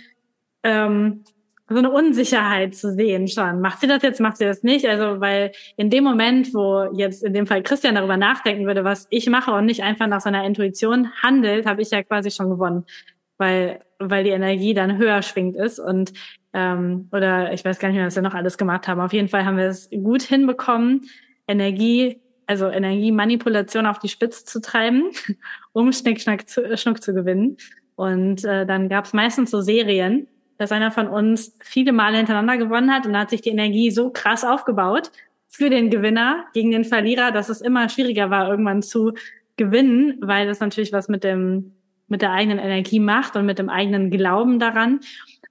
[0.63, 1.23] ähm,
[1.69, 3.61] so eine Unsicherheit zu sehen schon.
[3.61, 4.87] Macht sie das jetzt, macht sie das nicht?
[4.87, 9.07] Also, weil in dem Moment, wo jetzt in dem Fall Christian darüber nachdenken würde, was
[9.09, 12.85] ich mache und nicht einfach nach seiner Intuition handelt, habe ich ja quasi schon gewonnen.
[13.37, 15.79] Weil, weil die Energie dann höher schwingt ist.
[15.79, 16.13] Und
[16.53, 19.01] ähm, oder ich weiß gar nicht mehr, was wir noch alles gemacht haben.
[19.01, 21.09] Auf jeden Fall haben wir es gut hinbekommen,
[21.47, 25.11] Energie, also Energiemanipulation auf die Spitze zu treiben,
[25.73, 27.57] um Schnick, Schnack, zu, Schnuck zu gewinnen.
[27.95, 32.57] Und äh, dann gab es meistens so Serien, dass einer von uns viele Male hintereinander
[32.57, 35.11] gewonnen hat und da hat sich die Energie so krass aufgebaut
[35.49, 39.13] für den Gewinner gegen den Verlierer, dass es immer schwieriger war, irgendwann zu
[39.55, 41.73] gewinnen, weil das natürlich was mit dem
[42.07, 44.99] mit der eigenen Energie macht und mit dem eigenen Glauben daran.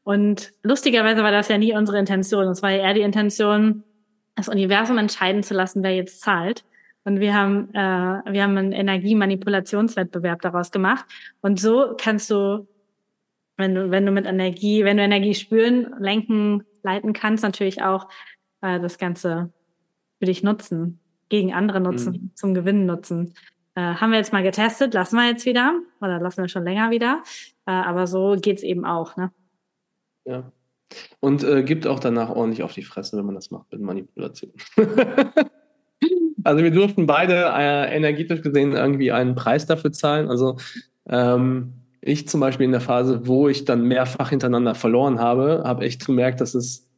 [0.04, 2.46] Und lustigerweise war das ja nie unsere Intention.
[2.48, 3.84] Es war ja eher die Intention,
[4.36, 6.64] das Universum entscheiden zu lassen, wer jetzt zahlt.
[7.04, 11.04] Und wir haben, äh, wir haben einen Energiemanipulationswettbewerb daraus gemacht.
[11.40, 12.66] Und so kannst du,
[13.62, 18.08] wenn du, wenn du mit Energie, wenn du Energie spüren, lenken, leiten kannst, natürlich auch
[18.60, 19.52] äh, das Ganze
[20.18, 20.98] für dich nutzen,
[21.28, 22.30] gegen andere nutzen, mhm.
[22.34, 23.34] zum Gewinnen nutzen.
[23.76, 26.90] Äh, haben wir jetzt mal getestet, lassen wir jetzt wieder oder lassen wir schon länger
[26.90, 27.22] wieder.
[27.66, 29.16] Äh, aber so geht's eben auch.
[29.16, 29.30] Ne?
[30.24, 30.50] Ja.
[31.20, 34.52] Und äh, gibt auch danach ordentlich auf die Fresse, wenn man das macht mit Manipulation.
[36.44, 40.28] also wir durften beide äh, energetisch gesehen irgendwie einen Preis dafür zahlen.
[40.28, 40.58] Also
[41.08, 45.84] ähm, ich zum Beispiel in der Phase, wo ich dann mehrfach hintereinander verloren habe, habe
[45.84, 46.88] echt gemerkt, dass es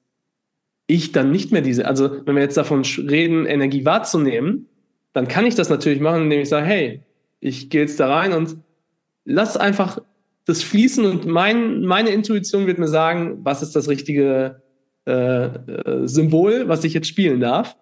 [0.86, 4.68] ich dann nicht mehr diese, also wenn wir jetzt davon reden, Energie wahrzunehmen,
[5.12, 7.02] dann kann ich das natürlich machen, indem ich sage, hey,
[7.40, 8.56] ich gehe jetzt da rein und
[9.24, 9.98] lass einfach
[10.46, 14.62] das Fließen und mein, meine Intuition wird mir sagen, was ist das richtige
[15.06, 17.76] äh, äh, Symbol, was ich jetzt spielen darf.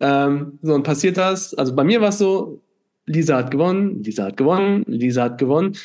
[0.00, 2.62] Ähm, so, und passiert das, also bei mir war es so,
[3.06, 5.76] Lisa hat gewonnen, Lisa hat gewonnen, Lisa hat gewonnen,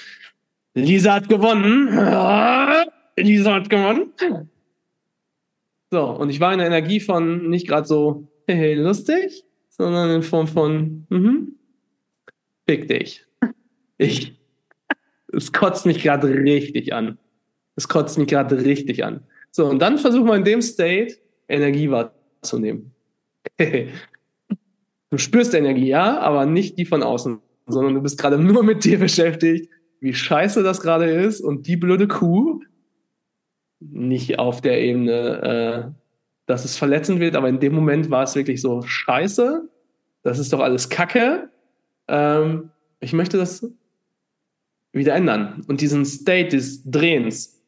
[0.77, 1.87] Lisa hat gewonnen,
[3.17, 4.13] Lisa hat gewonnen.
[5.89, 10.23] So, und ich war in der Energie von nicht gerade so hey, lustig, sondern in
[10.23, 11.55] Form von, mhm,
[12.67, 13.25] fick dich.
[13.97, 14.39] Ich,
[15.33, 17.17] es kotzt mich gerade richtig an.
[17.75, 19.23] Es kotzt mich gerade richtig an.
[19.51, 22.93] So, und dann versuchen wir in dem State Energie wahrzunehmen.
[23.57, 28.83] du spürst Energie, ja, aber nicht die von außen, sondern du bist gerade nur mit
[28.83, 32.61] dir beschäftigt, wie scheiße das gerade ist und die blöde Kuh.
[33.79, 35.91] Nicht auf der Ebene, äh,
[36.47, 39.69] dass es verletzend wird, aber in dem Moment war es wirklich so scheiße.
[40.23, 41.49] Das ist doch alles Kacke.
[42.07, 43.69] Ähm, ich möchte das
[44.93, 45.63] wieder ändern.
[45.67, 47.61] Und diesen State des Drehens,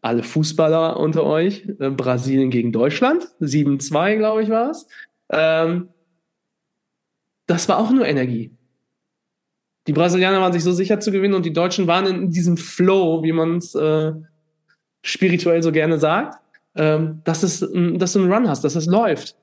[0.00, 4.88] alle Fußballer unter euch, äh, Brasilien gegen Deutschland, 7-2, glaube ich, war es.
[5.28, 5.88] Ähm,
[7.46, 8.56] das war auch nur Energie.
[9.90, 13.24] Die Brasilianer waren sich so sicher zu gewinnen und die Deutschen waren in diesem Flow,
[13.24, 14.12] wie man es äh,
[15.02, 16.38] spirituell so gerne sagt,
[16.76, 19.34] ähm, dass, es, dass du einen Run hast, dass es läuft.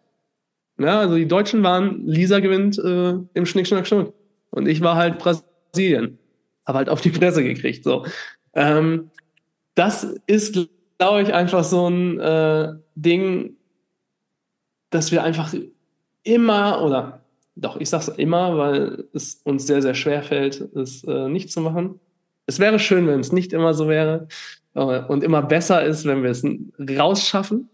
[0.80, 4.14] Ja, also die Deutschen waren, Lisa gewinnt äh, im Schnick, Schnack, Schnuck.
[4.50, 6.18] Und ich war halt Brasilien.
[6.66, 7.84] Habe halt auf die Fresse gekriegt.
[7.84, 8.06] So.
[8.54, 9.12] Ähm,
[9.76, 13.58] das ist, glaube ich, einfach so ein äh, Ding,
[14.92, 15.54] dass wir einfach
[16.24, 17.20] immer oder
[17.60, 21.52] doch, ich sage es immer, weil es uns sehr, sehr schwer fällt, es äh, nicht
[21.52, 22.00] zu machen.
[22.46, 24.28] Es wäre schön, wenn es nicht immer so wäre
[24.76, 26.46] äh, und immer besser ist, wenn wir es
[26.80, 27.70] rausschaffen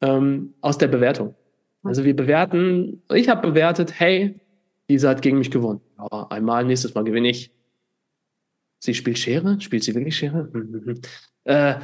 [0.00, 1.34] ähm, aus der Bewertung.
[1.82, 4.40] Also wir bewerten, ich habe bewertet, hey,
[4.88, 5.80] Lisa hat gegen mich gewonnen.
[5.98, 7.50] Ja, einmal, nächstes Mal gewinne ich.
[8.78, 9.60] Sie spielt Schere?
[9.60, 10.48] Spielt sie wirklich Schere?
[11.44, 11.76] äh,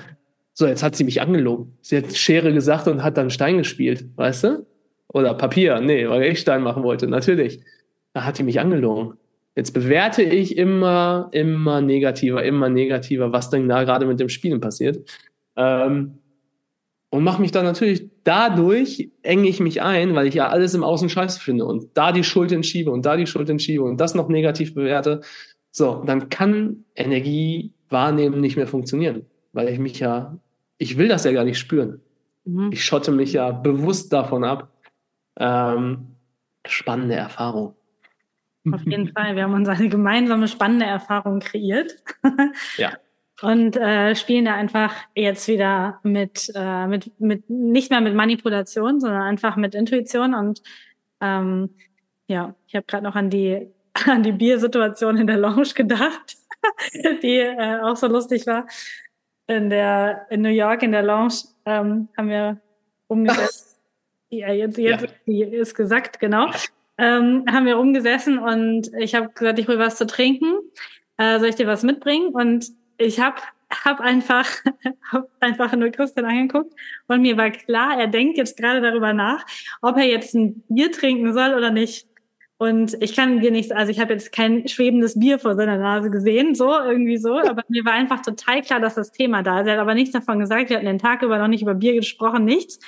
[0.54, 1.76] so, jetzt hat sie mich angelogen.
[1.80, 4.66] Sie hat Schere gesagt und hat dann Stein gespielt, weißt du?
[5.08, 5.80] Oder Papier.
[5.80, 7.60] Nee, weil ich Stein machen wollte, natürlich.
[8.12, 9.14] Da hat sie mich angelogen.
[9.54, 14.60] Jetzt bewerte ich immer, immer negativer, immer negativer, was denn da gerade mit dem Spielen
[14.60, 14.98] passiert.
[15.56, 16.18] Ähm,
[17.10, 20.82] und mache mich dann natürlich dadurch, enge ich mich ein, weil ich ja alles im
[20.82, 24.14] Außen scheiße finde und da die Schuld entschiebe und da die Schuld entschiebe und das
[24.14, 25.20] noch negativ bewerte.
[25.70, 30.38] So, dann kann Energie wahrnehmen nicht mehr funktionieren weil ich mich ja,
[30.78, 32.00] ich will das ja gar nicht spüren.
[32.44, 32.70] Mhm.
[32.72, 34.71] Ich schotte mich ja bewusst davon ab.
[35.38, 36.16] Ähm,
[36.66, 37.74] spannende Erfahrung.
[38.70, 39.34] Auf jeden Fall.
[39.34, 41.96] Wir haben uns eine gemeinsame spannende Erfahrung kreiert.
[42.76, 42.92] ja.
[43.40, 49.00] Und äh, spielen da einfach jetzt wieder mit, äh, mit, mit, nicht mehr mit Manipulation,
[49.00, 50.34] sondern einfach mit Intuition.
[50.34, 50.62] Und
[51.20, 51.70] ähm,
[52.28, 53.68] ja, ich habe gerade noch an die,
[54.06, 56.36] an die Biersituation in der Lounge gedacht,
[57.22, 58.66] die äh, auch so lustig war
[59.46, 62.60] in der in New York in der Lounge ähm, haben wir
[63.06, 63.71] umgesetzt.
[64.32, 65.46] Ja, jetzt, jetzt ja.
[65.46, 66.50] ist gesagt, genau.
[66.98, 70.54] Ähm, haben wir umgesessen und ich habe gesagt, ich will was zu trinken.
[71.18, 72.28] Äh, soll ich dir was mitbringen?
[72.28, 72.66] Und
[72.96, 73.36] ich habe
[73.84, 74.48] hab einfach,
[75.12, 76.72] hab einfach nur Christian angeguckt
[77.08, 79.44] und mir war klar, er denkt jetzt gerade darüber nach,
[79.80, 82.06] ob er jetzt ein Bier trinken soll oder nicht.
[82.58, 86.10] Und ich kann dir nichts, also ich habe jetzt kein schwebendes Bier vor seiner Nase
[86.10, 89.66] gesehen, so irgendwie so, aber mir war einfach total klar, dass das Thema da ist.
[89.66, 91.94] Er hat aber nichts davon gesagt, wir hatten den Tag über noch nicht über Bier
[91.94, 92.78] gesprochen, nichts.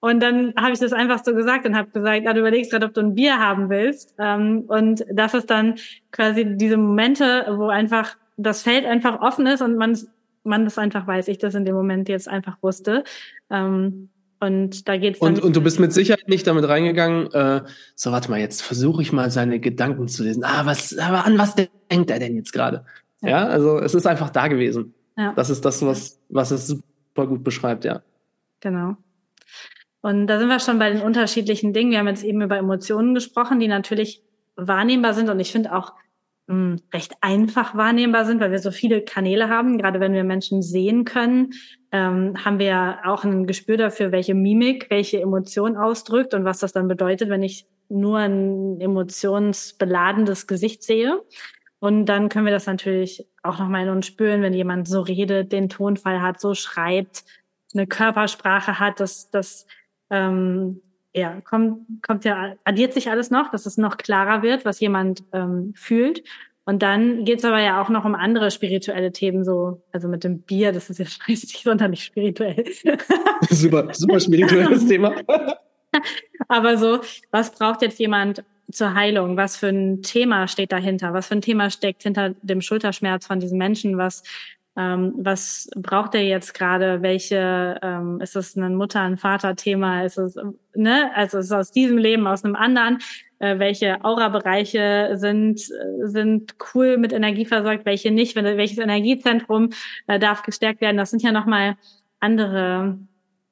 [0.00, 2.86] Und dann habe ich das einfach so gesagt und habe gesagt, ah, du überlegst gerade,
[2.86, 4.14] ob du ein Bier haben willst.
[4.18, 5.74] Ähm, und das ist dann
[6.10, 9.94] quasi diese Momente, wo einfach das Feld einfach offen ist und man
[10.44, 13.04] man das einfach weiß, ich das in dem Moment jetzt einfach wusste.
[13.50, 14.08] Ähm,
[14.40, 15.34] und da geht's dann.
[15.34, 17.62] Und, und du bist mit Sicherheit nicht damit reingegangen, äh,
[17.94, 20.44] so warte mal, jetzt versuche ich mal seine Gedanken zu lesen.
[20.44, 22.84] Ah, was, aber an was denkt er denn jetzt gerade?
[23.20, 23.28] Ja.
[23.28, 23.46] ja.
[23.46, 24.94] also es ist einfach da gewesen.
[25.16, 25.34] Ja.
[25.34, 28.02] Das ist das, was, was es super gut beschreibt, ja.
[28.60, 28.96] Genau.
[30.02, 31.90] Und da sind wir schon bei den unterschiedlichen Dingen.
[31.90, 34.22] Wir haben jetzt eben über Emotionen gesprochen, die natürlich
[34.56, 35.28] wahrnehmbar sind.
[35.28, 35.92] Und ich finde auch,
[36.46, 39.78] mh, recht einfach wahrnehmbar sind, weil wir so viele Kanäle haben.
[39.78, 41.50] Gerade wenn wir Menschen sehen können,
[41.92, 46.72] ähm, haben wir auch ein Gespür dafür, welche Mimik, welche Emotion ausdrückt und was das
[46.72, 51.20] dann bedeutet, wenn ich nur ein emotionsbeladenes Gesicht sehe.
[51.80, 55.50] Und dann können wir das natürlich auch nochmal in uns spüren, wenn jemand so redet,
[55.50, 57.24] den Tonfall hat, so schreibt,
[57.72, 59.66] eine Körpersprache hat, das, das
[60.10, 60.80] ähm,
[61.14, 65.24] ja, kommt, kommt ja, addiert sich alles noch, dass es noch klarer wird, was jemand
[65.32, 66.22] ähm, fühlt.
[66.64, 70.42] Und dann geht's aber ja auch noch um andere spirituelle Themen, so, also mit dem
[70.42, 72.64] Bier, das ist ja nicht sonderlich spirituell.
[73.50, 75.14] super, super spirituelles Thema.
[76.48, 79.36] aber so, was braucht jetzt jemand zur Heilung?
[79.36, 81.12] Was für ein Thema steht dahinter?
[81.12, 83.98] Was für ein Thema steckt hinter dem Schulterschmerz von diesen Menschen?
[83.98, 84.22] Was
[84.76, 87.02] ähm, was braucht er jetzt gerade?
[87.02, 90.04] Welche, ähm, ist es ein Mutter-, ein Vater-Thema?
[90.04, 90.36] Ist es,
[90.74, 91.10] ne?
[91.14, 92.98] Also ist es aus diesem Leben, aus einem anderen?
[93.40, 95.60] Äh, welche Aura-Bereiche sind,
[96.02, 98.36] sind cool mit Energie versorgt, welche nicht?
[98.36, 99.70] Welches Energiezentrum
[100.06, 100.96] äh, darf gestärkt werden?
[100.98, 101.76] Das sind ja nochmal
[102.20, 102.98] andere,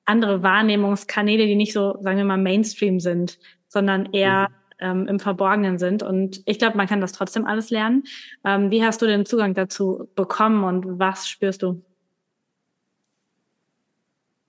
[0.04, 3.38] andere Wahrnehmungskanäle, die nicht so, sagen wir mal, Mainstream sind.
[3.68, 4.48] sondern eher
[4.80, 6.02] ähm, im Verborgenen sind.
[6.02, 8.04] Und ich glaube, man kann das trotzdem alles lernen.
[8.44, 11.82] Ähm, wie hast du den Zugang dazu bekommen und was spürst du?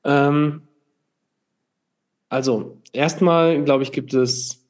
[0.03, 0.67] Ähm,
[2.29, 4.65] also, erstmal, glaube ich, gibt es.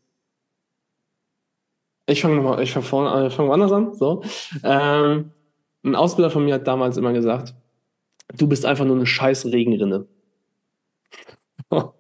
[2.08, 3.94] Ich fange nochmal, ich fange vorne an, ich fange woanders an.
[3.94, 4.24] So.
[4.64, 5.32] Ähm,
[5.84, 7.54] ein Ausbilder von mir hat damals immer gesagt,
[8.36, 10.08] du bist einfach nur eine scheiß Regenrinne.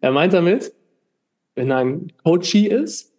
[0.00, 0.72] er meint damit,
[1.60, 3.12] wenn ein Coachie ist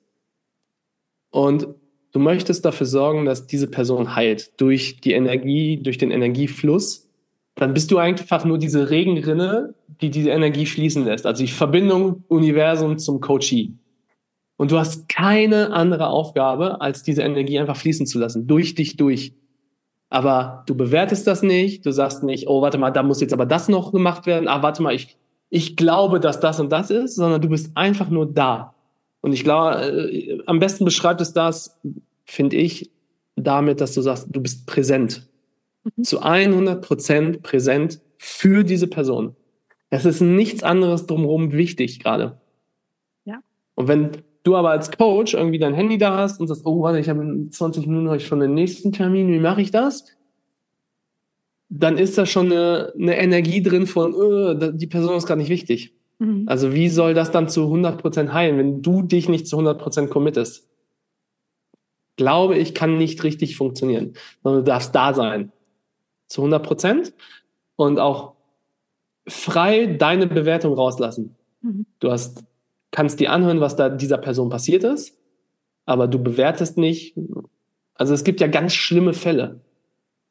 [1.29, 1.67] und
[2.11, 7.07] du möchtest dafür sorgen, dass diese Person heilt durch die Energie, durch den Energiefluss,
[7.55, 11.27] dann bist du einfach nur diese Regenrinne, die diese Energie fließen lässt.
[11.27, 13.77] Also die Verbindung Universum zum Coachie.
[14.57, 18.97] Und du hast keine andere Aufgabe, als diese Energie einfach fließen zu lassen, durch dich
[18.97, 19.33] durch.
[20.09, 23.45] Aber du bewertest das nicht, du sagst nicht, oh, warte mal, da muss jetzt aber
[23.45, 25.17] das noch gemacht werden, ah, warte mal, ich,
[25.51, 28.73] ich glaube, dass das und das ist, sondern du bist einfach nur da.
[29.19, 31.77] Und ich glaube, äh, am besten beschreibt es das,
[32.23, 32.89] finde ich,
[33.35, 35.27] damit, dass du sagst, du bist präsent.
[35.83, 36.03] Mhm.
[36.03, 39.35] Zu 100 Prozent präsent für diese Person.
[39.89, 42.39] Es ist nichts anderes drumherum wichtig gerade.
[43.25, 43.41] Ja.
[43.75, 44.11] Und wenn
[44.43, 47.21] du aber als Coach irgendwie dein Handy da hast und sagst, oh, warte, ich habe
[47.23, 50.05] in 20 Minuten habe ich schon den nächsten Termin, wie mache ich das?
[51.73, 55.49] Dann ist da schon eine, eine Energie drin von, oh, die Person ist gar nicht
[55.49, 55.93] wichtig.
[56.19, 56.43] Mhm.
[56.45, 60.67] Also wie soll das dann zu 100% heilen, wenn du dich nicht zu 100% committest?
[62.17, 65.53] Glaube ich, kann nicht richtig funktionieren, sondern du darfst da sein.
[66.27, 67.13] Zu 100%
[67.77, 68.33] und auch
[69.25, 71.35] frei deine Bewertung rauslassen.
[71.61, 71.85] Mhm.
[71.99, 72.43] Du hast
[72.91, 75.17] kannst dir anhören, was da dieser Person passiert ist,
[75.85, 77.15] aber du bewertest nicht.
[77.95, 79.61] Also es gibt ja ganz schlimme Fälle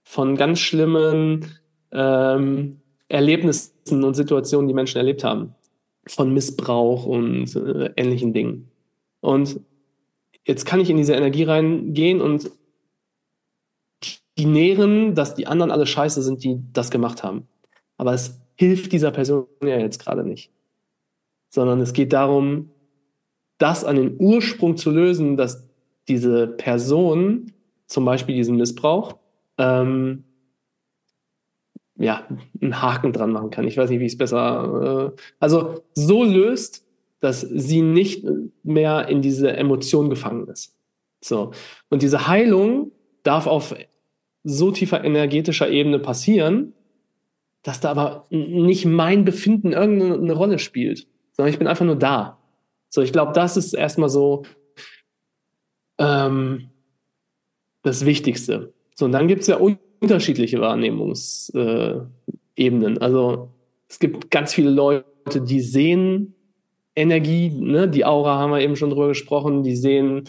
[0.05, 1.47] von ganz schlimmen
[1.93, 5.55] ähm, Erlebnissen und Situationen, die Menschen erlebt haben,
[6.07, 8.71] von Missbrauch und äh, ähnlichen Dingen.
[9.21, 9.61] Und
[10.47, 12.51] jetzt kann ich in diese Energie reingehen und
[14.39, 17.47] die nähren, dass die anderen alle scheiße sind, die das gemacht haben.
[17.99, 20.51] Aber es hilft dieser Person ja jetzt gerade nicht
[21.51, 22.71] sondern es geht darum,
[23.59, 25.69] das an den Ursprung zu lösen, dass
[26.09, 27.53] diese Person,
[27.87, 29.17] zum Beispiel diesen Missbrauch,
[29.59, 30.25] ähm,
[31.97, 32.27] ja,
[32.61, 33.67] einen Haken dran machen kann.
[33.67, 36.87] Ich weiß nicht, wie ich es besser, äh, also so löst,
[37.21, 38.25] dass sie nicht
[38.63, 40.75] mehr in diese Emotion gefangen ist.
[41.21, 41.53] So.
[41.91, 43.75] Und diese Heilung darf auf
[44.43, 46.73] so tiefer energetischer Ebene passieren,
[47.63, 51.07] dass da aber nicht mein Befinden irgendeine Rolle spielt
[51.41, 52.39] sondern ich bin einfach nur da.
[52.91, 54.45] So, ich glaube, das ist erstmal so
[55.97, 56.69] ähm,
[57.83, 58.75] das Wichtigste.
[59.01, 59.59] So, und dann gibt es ja
[60.01, 62.99] unterschiedliche Wahrnehmungsebenen.
[62.99, 63.49] Also
[63.89, 66.35] es gibt ganz viele Leute, die sehen
[66.95, 67.89] Energie, ne?
[67.89, 70.25] die Aura haben wir eben schon drüber gesprochen, die sehen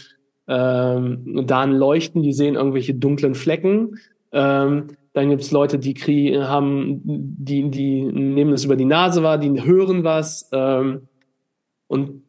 [0.48, 4.00] ähm, da ein Leuchten, die sehen irgendwelche dunklen Flecken.
[4.32, 9.22] Ähm, dann gibt es Leute, die kriegen, haben, die, die nehmen das über die Nase
[9.22, 10.50] wahr, die hören was.
[10.54, 11.10] Ähm,
[11.88, 12.21] und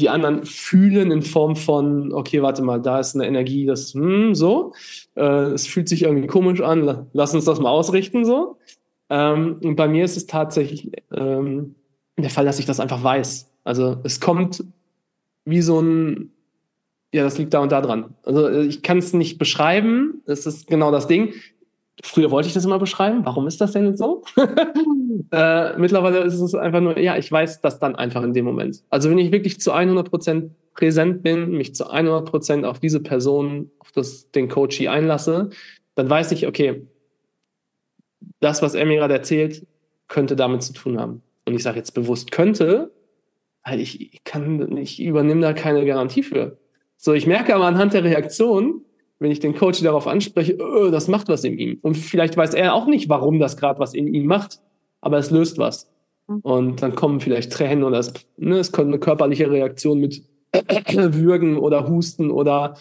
[0.00, 4.34] die anderen fühlen in Form von, okay, warte mal, da ist eine Energie, das, hm,
[4.34, 4.72] so.
[5.14, 8.56] Äh, es fühlt sich irgendwie komisch an, lass uns das mal ausrichten, so.
[9.08, 11.74] Ähm, und bei mir ist es tatsächlich ähm,
[12.16, 13.50] der Fall, dass ich das einfach weiß.
[13.64, 14.64] Also es kommt
[15.44, 16.30] wie so ein,
[17.12, 18.14] ja, das liegt da und da dran.
[18.22, 21.34] Also ich kann es nicht beschreiben, das ist genau das Ding.
[22.02, 23.24] Früher wollte ich das immer beschreiben.
[23.24, 24.22] Warum ist das denn so?
[25.32, 28.82] äh, mittlerweile ist es einfach nur, ja, ich weiß das dann einfach in dem Moment.
[28.90, 33.00] Also wenn ich wirklich zu 100 Prozent präsent bin, mich zu 100 Prozent auf diese
[33.00, 35.50] Person, auf das, den Coachie einlasse,
[35.94, 36.86] dann weiß ich, okay,
[38.40, 39.66] das, was er mir gerade erzählt,
[40.08, 41.22] könnte damit zu tun haben.
[41.44, 42.90] Und ich sage jetzt bewusst könnte,
[43.64, 46.58] weil ich kann, ich übernehme da keine Garantie für.
[46.96, 48.84] So, ich merke aber anhand der Reaktion,
[49.20, 51.78] wenn ich den Coach darauf anspreche, oh, das macht was in ihm.
[51.82, 54.60] Und vielleicht weiß er auch nicht, warum das gerade was in ihm macht,
[55.00, 55.90] aber es löst was.
[56.26, 56.38] Mhm.
[56.40, 61.58] Und dann kommen vielleicht Tränen oder es, ne, es kommt eine körperliche Reaktion mit Würgen
[61.58, 62.76] oder Husten oder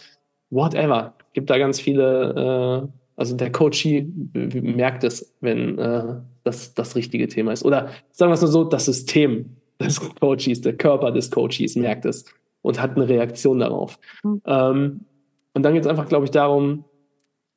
[0.50, 1.14] whatever.
[1.34, 6.16] Gibt da ganz viele, äh, also der Coachie merkt es, wenn äh,
[6.46, 7.66] das das richtige Thema ist.
[7.66, 12.06] Oder sagen wir es nur so, das System des Coaches, der Körper des Coaches merkt
[12.06, 12.26] es
[12.62, 14.00] und hat eine Reaktion darauf.
[14.24, 14.42] Mhm.
[14.46, 15.00] Ähm,
[15.60, 16.86] und dann geht es einfach, glaube ich, darum,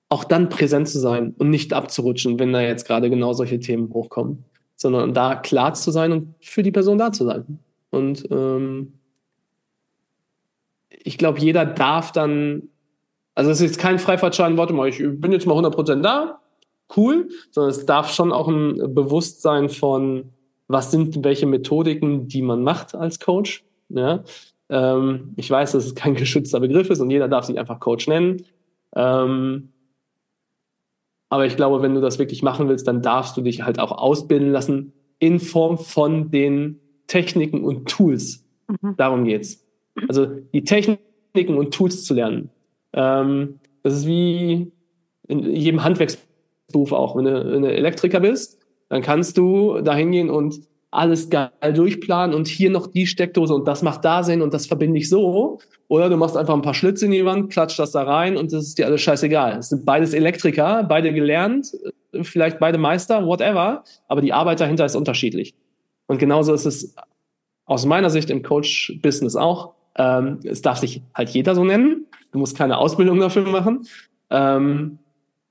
[0.08, 3.94] auch dann präsent zu sein und nicht abzurutschen, wenn da jetzt gerade genau solche Themen
[3.94, 4.44] hochkommen,
[4.74, 7.60] sondern da klar zu sein und für die Person da zu sein.
[7.90, 8.94] Und ähm,
[10.90, 12.70] ich glaube, jeder darf dann,
[13.36, 16.40] also es ist jetzt kein Freifahrtschein, warte mal, ich bin jetzt mal 100% da,
[16.96, 20.32] cool, sondern es darf schon auch ein Bewusstsein von,
[20.66, 23.64] was sind welche Methodiken, die man macht als Coach.
[23.90, 24.24] Ja?
[24.72, 28.08] Ähm, ich weiß, dass es kein geschützter Begriff ist und jeder darf sich einfach Coach
[28.08, 28.44] nennen.
[28.96, 29.68] Ähm,
[31.28, 33.92] aber ich glaube, wenn du das wirklich machen willst, dann darfst du dich halt auch
[33.92, 38.44] ausbilden lassen in Form von den Techniken und Tools.
[38.68, 38.96] Mhm.
[38.96, 39.64] Darum geht's.
[40.08, 42.50] Also die Techniken und Tools zu lernen.
[42.92, 44.72] Ähm, das ist wie
[45.28, 47.16] in jedem Handwerksberuf auch.
[47.16, 48.58] Wenn du, wenn du Elektriker bist,
[48.88, 50.60] dann kannst du da hingehen und
[50.92, 54.66] alles geil durchplanen und hier noch die Steckdose und das macht da Sinn und das
[54.66, 55.58] verbinde ich so.
[55.88, 58.52] Oder du machst einfach ein paar Schlitze in die Wand, klatscht das da rein und
[58.52, 59.58] das ist dir alles scheißegal.
[59.58, 61.72] Es sind beides Elektriker, beide gelernt,
[62.20, 65.54] vielleicht beide Meister, whatever, aber die Arbeit dahinter ist unterschiedlich.
[66.06, 66.94] Und genauso ist es
[67.64, 69.74] aus meiner Sicht im Coach-Business auch.
[69.96, 72.06] Ähm, es darf sich halt jeder so nennen.
[72.32, 73.86] Du musst keine Ausbildung dafür machen.
[74.28, 74.98] Ähm,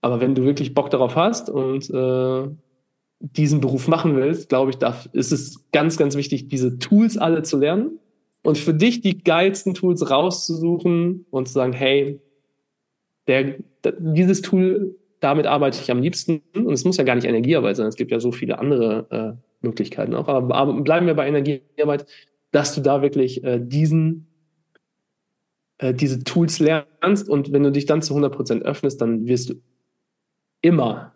[0.02, 2.48] aber wenn du wirklich Bock darauf hast und äh,
[3.22, 7.44] diesen Beruf machen willst, glaube ich, da ist es ganz, ganz wichtig, diese Tools alle
[7.44, 8.00] zu lernen
[8.44, 12.20] und für dich die geilsten Tools rauszusuchen und zu sagen, hey,
[13.28, 13.56] der,
[14.00, 16.42] dieses Tool, damit arbeite ich am liebsten.
[16.56, 19.66] Und es muss ja gar nicht Energiearbeit sein, es gibt ja so viele andere äh,
[19.66, 20.28] Möglichkeiten auch.
[20.28, 22.08] Aber, aber, bleiben wir bei Energiearbeit,
[22.52, 24.28] dass du da wirklich äh, diesen
[25.82, 29.56] äh, diese Tools lernst und wenn du dich dann zu 100% öffnest, dann wirst du
[30.62, 31.14] immer,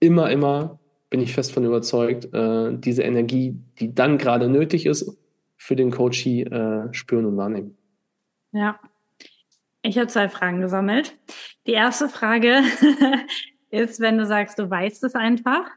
[0.00, 0.80] immer, immer
[1.10, 5.16] bin ich fest von überzeugt, äh, diese Energie, die dann gerade nötig ist,
[5.56, 7.76] für den Coachie äh, spüren und wahrnehmen.
[8.52, 8.78] Ja.
[9.82, 11.16] Ich habe zwei Fragen gesammelt.
[11.66, 12.62] Die erste Frage
[13.70, 15.70] ist, wenn du sagst, du weißt es einfach,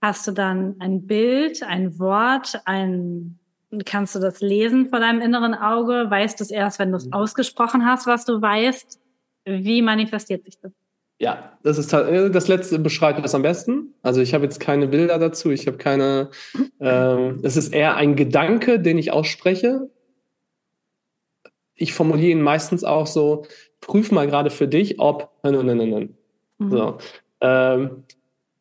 [0.00, 3.38] hast du dann ein Bild, ein Wort, ein
[3.86, 6.06] kannst du das lesen vor deinem inneren Auge?
[6.10, 7.14] Weißt du es erst, wenn du es mhm.
[7.14, 9.00] ausgesprochen hast, was du weißt?
[9.44, 10.72] Wie manifestiert sich das?
[11.22, 13.94] Ja, das ist äh, das letzte beschreibt das am besten.
[14.02, 16.30] Also ich habe jetzt keine Bilder dazu, ich habe keine.
[16.80, 19.88] Ähm, es ist eher ein Gedanke, den ich ausspreche.
[21.76, 23.46] Ich formuliere ihn meistens auch so:
[23.80, 25.30] Prüf mal gerade für dich, ob.
[25.44, 26.14] Nein, nein, nein, nein.
[26.58, 26.70] Mhm.
[26.72, 26.98] So.
[27.40, 28.02] Ähm,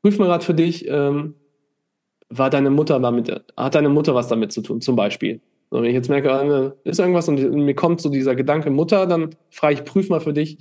[0.04, 1.34] prüf mal gerade für dich, ähm,
[2.30, 5.42] war deine Mutter damit, hat deine Mutter was damit zu tun, zum Beispiel.
[5.72, 9.08] So, wenn ich jetzt merke, äh, ist irgendwas und mir kommt so dieser Gedanke Mutter,
[9.08, 10.60] dann frage ich, prüf mal für dich,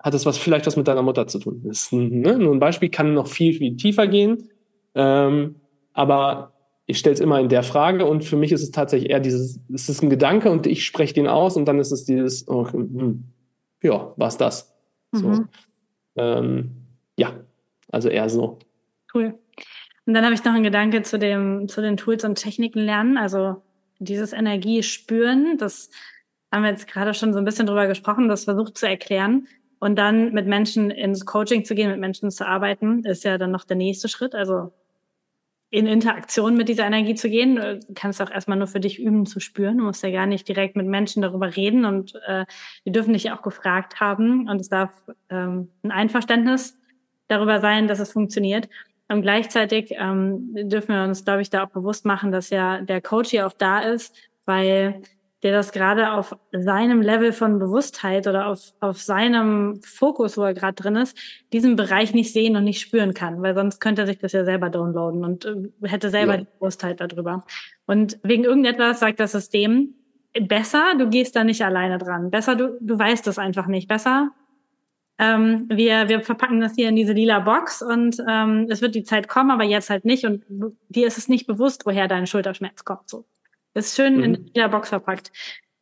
[0.00, 1.62] hat es was, vielleicht was mit deiner Mutter zu tun.
[1.64, 4.48] Das ist ne, nur ein Beispiel, kann noch viel, viel tiefer gehen.
[4.94, 5.56] Ähm,
[5.92, 6.52] aber
[6.86, 9.60] ich stelle es immer in der Frage und für mich ist es tatsächlich eher dieses,
[9.72, 12.70] es ist ein Gedanke und ich spreche den aus und dann ist es dieses, oh,
[12.70, 13.24] hm,
[13.82, 14.74] ja, was das?
[15.12, 15.18] Mhm.
[15.18, 15.44] So.
[16.16, 16.70] Ähm,
[17.18, 17.32] ja,
[17.90, 18.58] also eher so.
[19.12, 19.34] Cool.
[20.06, 23.18] Und dann habe ich noch einen Gedanke zu dem, zu den Tools und Techniken lernen.
[23.18, 23.62] Also
[23.98, 25.90] dieses Energie spüren, das
[26.50, 29.46] haben wir jetzt gerade schon so ein bisschen drüber gesprochen, das versucht zu erklären.
[29.80, 33.52] Und dann mit Menschen ins Coaching zu gehen, mit Menschen zu arbeiten, ist ja dann
[33.52, 34.34] noch der nächste Schritt.
[34.34, 34.72] Also
[35.70, 37.56] in Interaktion mit dieser Energie zu gehen.
[37.56, 39.78] Du kannst auch erstmal nur für dich üben zu spüren.
[39.78, 42.46] Du musst ja gar nicht direkt mit Menschen darüber reden und äh,
[42.86, 44.90] die dürfen dich auch gefragt haben und es darf
[45.28, 46.78] ähm, ein Einverständnis
[47.28, 48.68] darüber sein, dass es funktioniert.
[49.08, 53.02] Und gleichzeitig ähm, dürfen wir uns, glaube ich, da auch bewusst machen, dass ja der
[53.02, 54.16] Coach hier auch da ist,
[54.46, 55.02] weil
[55.42, 60.54] der das gerade auf seinem Level von Bewusstheit oder auf, auf seinem Fokus, wo er
[60.54, 61.16] gerade drin ist,
[61.52, 64.44] diesen Bereich nicht sehen und nicht spüren kann, weil sonst könnte er sich das ja
[64.44, 66.40] selber downloaden und äh, hätte selber ja.
[66.40, 67.44] die Bewusstheit darüber.
[67.86, 69.94] Und wegen irgendetwas sagt das System,
[70.40, 72.30] besser, du gehst da nicht alleine dran.
[72.30, 73.88] Besser, du, du weißt es einfach nicht.
[73.88, 74.32] Besser,
[75.18, 79.02] ähm, wir, wir verpacken das hier in diese lila Box und ähm, es wird die
[79.02, 80.24] Zeit kommen, aber jetzt halt nicht.
[80.24, 80.44] Und
[80.88, 83.08] dir ist es nicht bewusst, woher dein Schulterschmerz kommt.
[83.08, 83.24] So.
[83.78, 84.24] Ist schön mhm.
[84.24, 85.30] in jeder Box verpackt.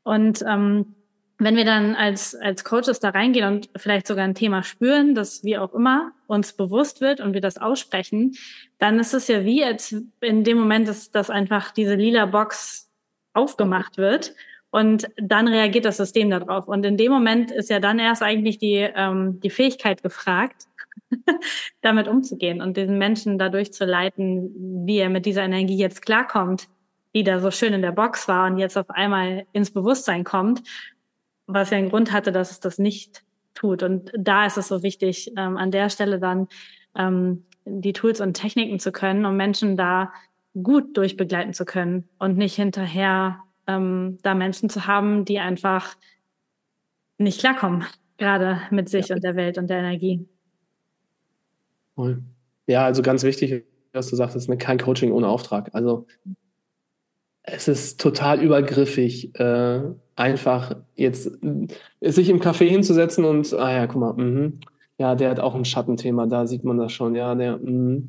[0.03, 0.95] Und ähm,
[1.39, 5.45] wenn wir dann als, als Coaches da reingehen und vielleicht sogar ein Thema spüren, das
[5.45, 8.35] wie auch immer uns bewusst wird und wir das aussprechen,
[8.79, 12.91] dann ist es ja wie, als in dem Moment, dass, dass einfach diese lila Box
[13.35, 14.35] aufgemacht wird
[14.71, 16.69] und dann reagiert das System darauf.
[16.69, 20.65] Und in dem Moment ist ja dann erst eigentlich die, ähm, die Fähigkeit gefragt,
[21.83, 26.69] damit umzugehen und diesen Menschen dadurch zu leiten, wie er mit dieser Energie jetzt klarkommt
[27.17, 30.63] die da so schön in der Box war und jetzt auf einmal ins Bewusstsein kommt,
[31.47, 33.83] was ja einen Grund hatte, dass es das nicht tut.
[33.83, 36.47] Und da ist es so wichtig, ähm, an der Stelle dann
[36.95, 40.13] ähm, die Tools und Techniken zu können, um Menschen da
[40.63, 45.97] gut durchbegleiten zu können und nicht hinterher ähm, da Menschen zu haben, die einfach
[47.17, 47.87] nicht klarkommen,
[48.19, 49.17] gerade mit sich ja.
[49.17, 50.29] und der Welt und der Energie.
[52.67, 53.65] Ja, also ganz wichtig,
[53.95, 55.71] was du sagtest, ne, kein Coaching ohne Auftrag.
[55.73, 56.07] Also
[57.47, 59.81] es ist total übergriffig, äh,
[60.17, 61.31] einfach jetzt
[62.01, 64.53] äh, sich im Café hinzusetzen und, ah ja, guck mal, mh,
[64.99, 68.03] ja, der hat auch ein Schattenthema, da sieht man das schon, ja, der, mh.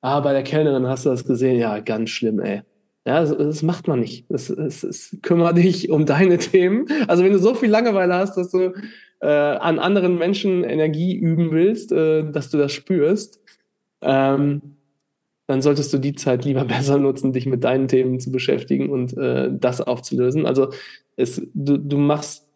[0.00, 2.62] ah, bei der Kellnerin hast du das gesehen, ja, ganz schlimm, ey.
[3.06, 4.24] Ja, das, das macht man nicht.
[4.30, 6.86] Das, das, das, kümmere dich um deine Themen.
[7.06, 8.72] Also wenn du so viel Langeweile hast, dass du
[9.20, 13.40] äh, an anderen Menschen Energie üben willst, äh, dass du das spürst,
[14.00, 14.76] ähm,
[15.46, 19.16] dann solltest du die Zeit lieber besser nutzen, dich mit deinen Themen zu beschäftigen und
[19.16, 20.46] äh, das aufzulösen.
[20.46, 20.70] Also
[21.16, 22.46] es, du, du machst,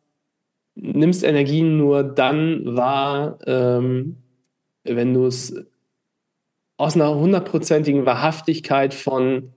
[0.74, 4.16] nimmst Energien nur dann wahr, ähm,
[4.84, 5.54] wenn du es
[6.76, 9.52] aus einer hundertprozentigen Wahrhaftigkeit von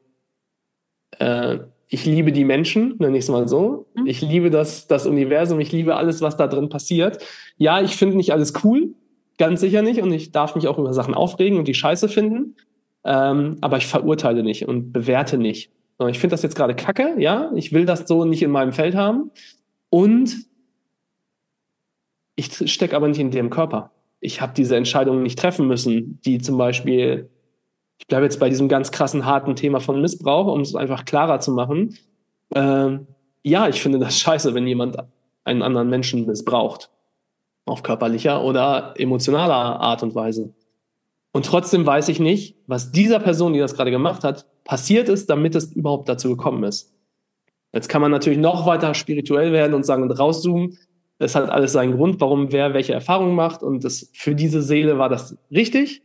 [1.19, 1.59] äh,
[1.93, 3.85] ich liebe die Menschen, nenne ich es mal so.
[3.95, 4.07] Mhm.
[4.07, 7.21] Ich liebe das, das Universum, ich liebe alles, was da drin passiert.
[7.57, 8.93] Ja, ich finde nicht alles cool,
[9.37, 10.01] ganz sicher nicht.
[10.01, 12.55] Und ich darf mich auch über Sachen aufregen und die Scheiße finden.
[13.03, 15.71] Ähm, aber ich verurteile nicht und bewerte nicht.
[16.09, 17.51] Ich finde das jetzt gerade kacke, ja.
[17.55, 19.31] Ich will das so nicht in meinem Feld haben.
[19.89, 20.45] Und
[22.35, 23.91] ich stecke aber nicht in dem Körper.
[24.19, 27.29] Ich habe diese Entscheidungen nicht treffen müssen, die zum Beispiel
[28.01, 31.39] ich bleibe jetzt bei diesem ganz krassen, harten Thema von Missbrauch, um es einfach klarer
[31.39, 31.95] zu machen.
[32.53, 33.05] Ähm,
[33.43, 34.97] ja, ich finde das scheiße, wenn jemand
[35.43, 36.89] einen anderen Menschen missbraucht.
[37.65, 40.51] Auf körperlicher oder emotionaler Art und Weise.
[41.31, 45.29] Und trotzdem weiß ich nicht, was dieser Person, die das gerade gemacht hat, passiert ist,
[45.29, 46.93] damit es überhaupt dazu gekommen ist.
[47.73, 50.77] Jetzt kann man natürlich noch weiter spirituell werden und sagen und rauszoomen.
[51.19, 53.63] Es hat alles seinen Grund, warum wer welche Erfahrungen macht.
[53.63, 56.01] Und das, für diese Seele war das richtig.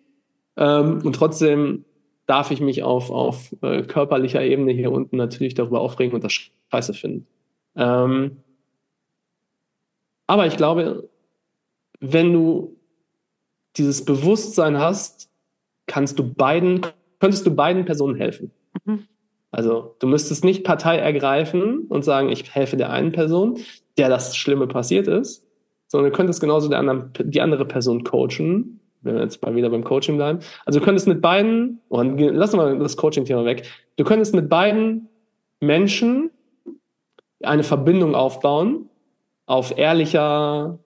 [0.57, 1.85] Ähm, und trotzdem
[2.27, 6.33] darf ich mich auf, auf äh, körperlicher Ebene hier unten natürlich darüber aufregen und das
[6.71, 7.27] scheiße finden.
[7.77, 8.39] Ähm,
[10.27, 11.09] aber ich glaube,
[12.01, 12.76] wenn du
[13.77, 15.31] dieses Bewusstsein hast,
[15.87, 16.81] kannst du beiden,
[17.21, 18.51] könntest du beiden Personen helfen.
[18.85, 19.05] Mhm.
[19.51, 23.59] Also du müsstest nicht Partei ergreifen und sagen, ich helfe der einen Person,
[23.97, 25.47] der das Schlimme passiert ist,
[25.87, 29.71] sondern du könntest genauso der anderen, die andere Person coachen wenn wir jetzt mal wieder
[29.71, 30.41] beim Coaching bleiben.
[30.67, 33.67] Also du könntest mit beiden, und lassen wir das Coaching-Thema weg,
[33.97, 35.09] du könntest mit beiden
[35.61, 36.31] Menschen
[37.43, 38.91] eine Verbindung aufbauen,
[39.47, 40.79] auf ehrlicher,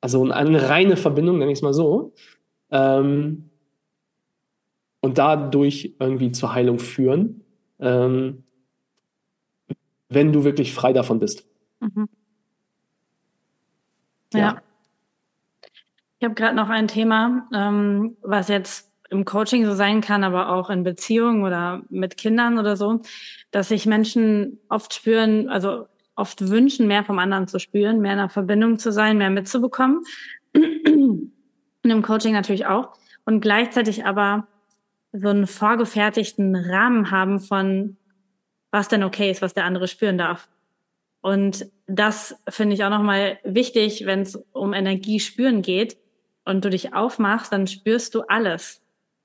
[0.00, 2.14] also eine reine Verbindung, nenne ich es mal so,
[2.70, 3.50] ähm,
[5.00, 7.44] und dadurch irgendwie zur Heilung führen,
[7.78, 8.44] ähm,
[10.08, 11.46] wenn du wirklich frei davon bist.
[11.80, 12.08] Mhm.
[14.32, 14.40] ja.
[14.40, 14.62] ja.
[16.18, 20.50] Ich habe gerade noch ein Thema, ähm, was jetzt im Coaching so sein kann, aber
[20.50, 23.00] auch in Beziehungen oder mit Kindern oder so,
[23.50, 25.86] dass sich Menschen oft spüren, also
[26.20, 30.04] oft wünschen, mehr vom anderen zu spüren, mehr in einer Verbindung zu sein, mehr mitzubekommen.
[30.54, 31.32] Und
[31.82, 32.92] im Coaching natürlich auch.
[33.24, 34.46] Und gleichzeitig aber
[35.12, 37.96] so einen vorgefertigten Rahmen haben von,
[38.70, 40.48] was denn okay ist, was der andere spüren darf.
[41.22, 45.96] Und das finde ich auch nochmal wichtig, wenn es um Energie spüren geht,
[46.44, 48.82] und du dich aufmachst, dann spürst du alles.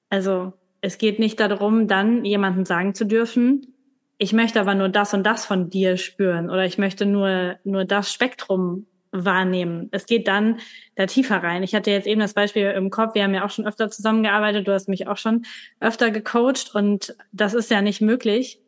[0.09, 3.74] Also es geht nicht darum, dann jemandem sagen zu dürfen,
[4.17, 7.85] ich möchte aber nur das und das von dir spüren oder ich möchte nur, nur
[7.85, 9.87] das Spektrum wahrnehmen.
[9.91, 10.59] Es geht dann
[10.95, 11.63] da tiefer rein.
[11.63, 14.67] Ich hatte jetzt eben das Beispiel im Kopf, wir haben ja auch schon öfter zusammengearbeitet,
[14.67, 15.45] du hast mich auch schon
[15.79, 18.59] öfter gecoacht und das ist ja nicht möglich,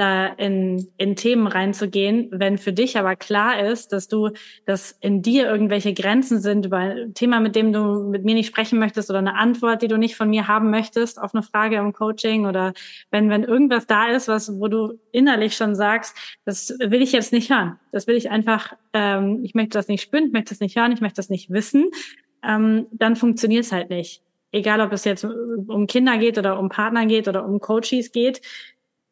[0.00, 4.30] da in, in Themen reinzugehen, wenn für dich aber klar ist, dass du,
[4.64, 8.46] dass in dir irgendwelche Grenzen sind über ein Thema, mit dem du mit mir nicht
[8.46, 11.76] sprechen möchtest oder eine Antwort, die du nicht von mir haben möchtest auf eine Frage
[11.76, 12.72] im Coaching oder
[13.10, 17.32] wenn, wenn irgendwas da ist, was, wo du innerlich schon sagst, das will ich jetzt
[17.32, 17.78] nicht hören.
[17.92, 20.92] Das will ich einfach, ähm, ich möchte das nicht spüren, ich möchte das nicht hören,
[20.92, 21.90] ich möchte das nicht wissen,
[22.42, 24.22] ähm, dann funktioniert es halt nicht
[24.52, 28.40] egal ob es jetzt um Kinder geht oder um Partner geht oder um Coaches geht,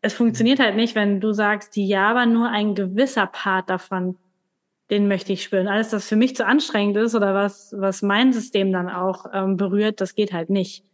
[0.01, 4.17] es funktioniert halt nicht, wenn du sagst, ja, aber nur ein gewisser Part davon,
[4.91, 5.69] den möchte ich spüren.
[5.69, 9.57] Alles, das für mich zu anstrengend ist oder was, was mein System dann auch ähm,
[9.57, 10.85] berührt, das geht halt nicht.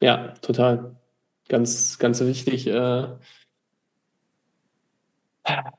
[0.00, 0.96] Ja, total.
[1.48, 2.66] Ganz, ganz wichtig.
[2.66, 3.08] Äh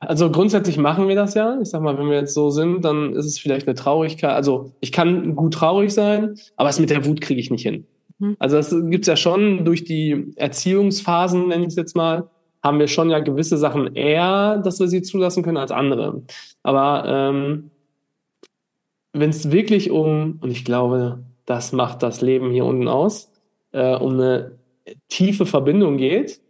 [0.00, 1.58] also grundsätzlich machen wir das ja.
[1.60, 4.32] Ich sag mal, wenn wir jetzt so sind, dann ist es vielleicht eine Traurigkeit.
[4.32, 7.86] Also ich kann gut traurig sein, aber es mit der Wut kriege ich nicht hin.
[8.18, 8.36] Mhm.
[8.38, 12.28] Also das gibt's ja schon durch die Erziehungsphasen, nenne ich es jetzt mal,
[12.62, 16.22] haben wir schon ja gewisse Sachen eher, dass wir sie zulassen können als andere.
[16.62, 17.70] Aber ähm,
[19.12, 23.30] wenn es wirklich um, und ich glaube, das macht das Leben hier unten aus,
[23.72, 24.52] äh, um eine
[25.08, 26.40] tiefe Verbindung geht,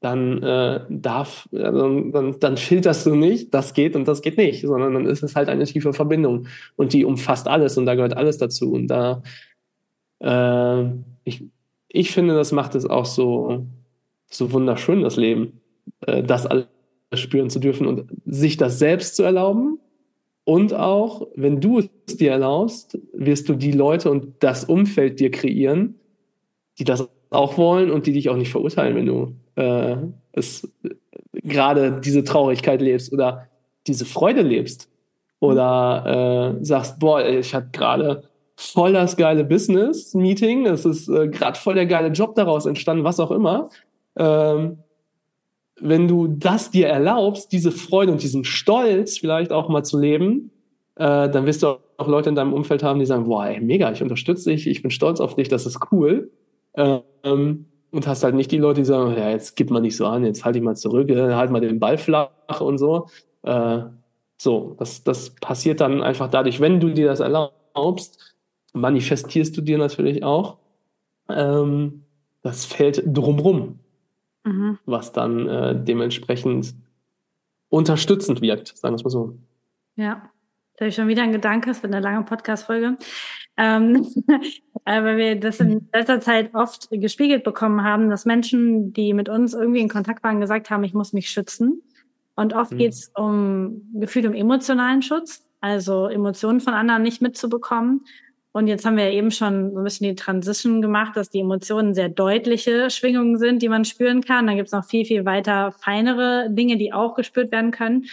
[0.00, 4.62] dann äh, darf, also, dann, dann filterst du nicht, das geht und das geht nicht,
[4.62, 8.16] sondern dann ist es halt eine tiefe Verbindung und die umfasst alles und da gehört
[8.16, 9.22] alles dazu und da
[10.20, 10.84] äh,
[11.24, 11.44] ich,
[11.88, 13.66] ich finde, das macht es auch so,
[14.26, 15.60] so wunderschön, das Leben,
[16.06, 16.66] äh, das alles
[17.14, 19.78] spüren zu dürfen und sich das selbst zu erlauben.
[20.44, 25.30] Und auch, wenn du es dir erlaubst, wirst du die Leute und das Umfeld dir
[25.30, 25.96] kreieren,
[26.78, 29.96] die das auch wollen und die dich auch nicht verurteilen, wenn du äh,
[30.32, 30.66] es
[31.32, 33.48] gerade diese Traurigkeit lebst oder
[33.86, 34.90] diese Freude lebst
[35.40, 38.22] oder äh, sagst, boah, ich hatte gerade
[38.60, 43.20] voll das geile Business-Meeting, es ist äh, gerade voll der geile Job daraus entstanden, was
[43.20, 43.68] auch immer.
[44.16, 44.78] Ähm,
[45.80, 50.50] wenn du das dir erlaubst, diese Freude und diesen Stolz vielleicht auch mal zu leben,
[50.96, 53.92] äh, dann wirst du auch Leute in deinem Umfeld haben, die sagen, boah, ey, mega,
[53.92, 56.32] ich unterstütze dich, ich bin stolz auf dich, das ist cool.
[56.74, 60.04] Ähm, und hast halt nicht die Leute, die sagen, ja, jetzt gib mal nicht so
[60.04, 63.06] an, jetzt halt dich mal zurück, äh, halt mal den Ball flach und so.
[63.44, 63.82] Äh,
[64.36, 68.27] so, das, das passiert dann einfach dadurch, wenn du dir das erlaubst,
[68.80, 70.58] manifestierst du dir natürlich auch
[71.28, 72.04] ähm,
[72.42, 73.78] das Feld drumrum,
[74.44, 74.78] mhm.
[74.86, 76.74] was dann äh, dementsprechend
[77.68, 79.38] unterstützend wirkt, sagen wir es mal so.
[79.96, 80.30] Ja,
[80.76, 82.96] da habe ich schon wieder einen Gedanke, es wird eine lange Podcast-Folge.
[83.56, 84.06] Ähm,
[84.84, 89.52] weil wir das in letzter Zeit oft gespiegelt bekommen haben, dass Menschen, die mit uns
[89.52, 91.82] irgendwie in Kontakt waren, gesagt haben, ich muss mich schützen.
[92.36, 92.78] Und oft mhm.
[92.78, 98.04] geht es um Gefühl um emotionalen Schutz, also Emotionen von anderen nicht mitzubekommen.
[98.52, 101.94] Und jetzt haben wir eben schon so ein bisschen die Transition gemacht, dass die Emotionen
[101.94, 104.46] sehr deutliche Schwingungen sind, die man spüren kann.
[104.46, 108.06] Dann gibt es noch viel, viel weiter feinere Dinge, die auch gespürt werden können.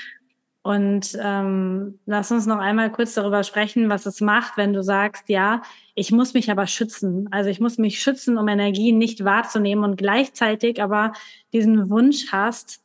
[0.66, 5.30] Und ähm, lass uns noch einmal kurz darüber sprechen, was es macht, wenn du sagst,
[5.30, 5.62] ja,
[5.94, 7.28] ich muss mich aber schützen.
[7.30, 11.14] Also ich muss mich schützen, um Energie nicht wahrzunehmen und gleichzeitig aber
[11.54, 12.82] diesen Wunsch hast,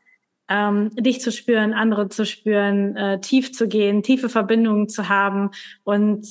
[0.50, 5.50] ähm, dich zu spüren, andere zu spüren, äh, tief zu gehen, tiefe Verbindungen zu haben
[5.82, 6.26] und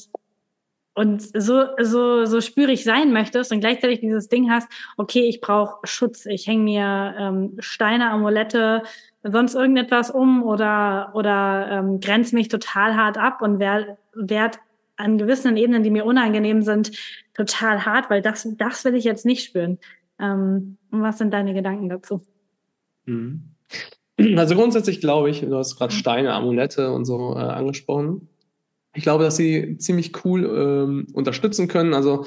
[1.00, 5.78] und so so so spürig sein möchtest und gleichzeitig dieses Ding hast, okay, ich brauche
[5.86, 8.84] Schutz, ich hänge mir ähm, Steine, Amulette,
[9.24, 14.60] sonst irgendetwas um oder oder ähm, grenze mich total hart ab und werd, werd
[14.98, 16.92] an gewissen Ebenen, die mir unangenehm sind,
[17.34, 19.78] total hart, weil das das will ich jetzt nicht spüren.
[20.20, 22.22] Ähm, was sind deine Gedanken dazu?
[23.06, 23.56] Mhm.
[24.36, 28.28] Also grundsätzlich glaube ich, du hast gerade Steine, Amulette und so äh, angesprochen.
[28.94, 31.94] Ich glaube, dass sie ziemlich cool ähm, unterstützen können.
[31.94, 32.26] Also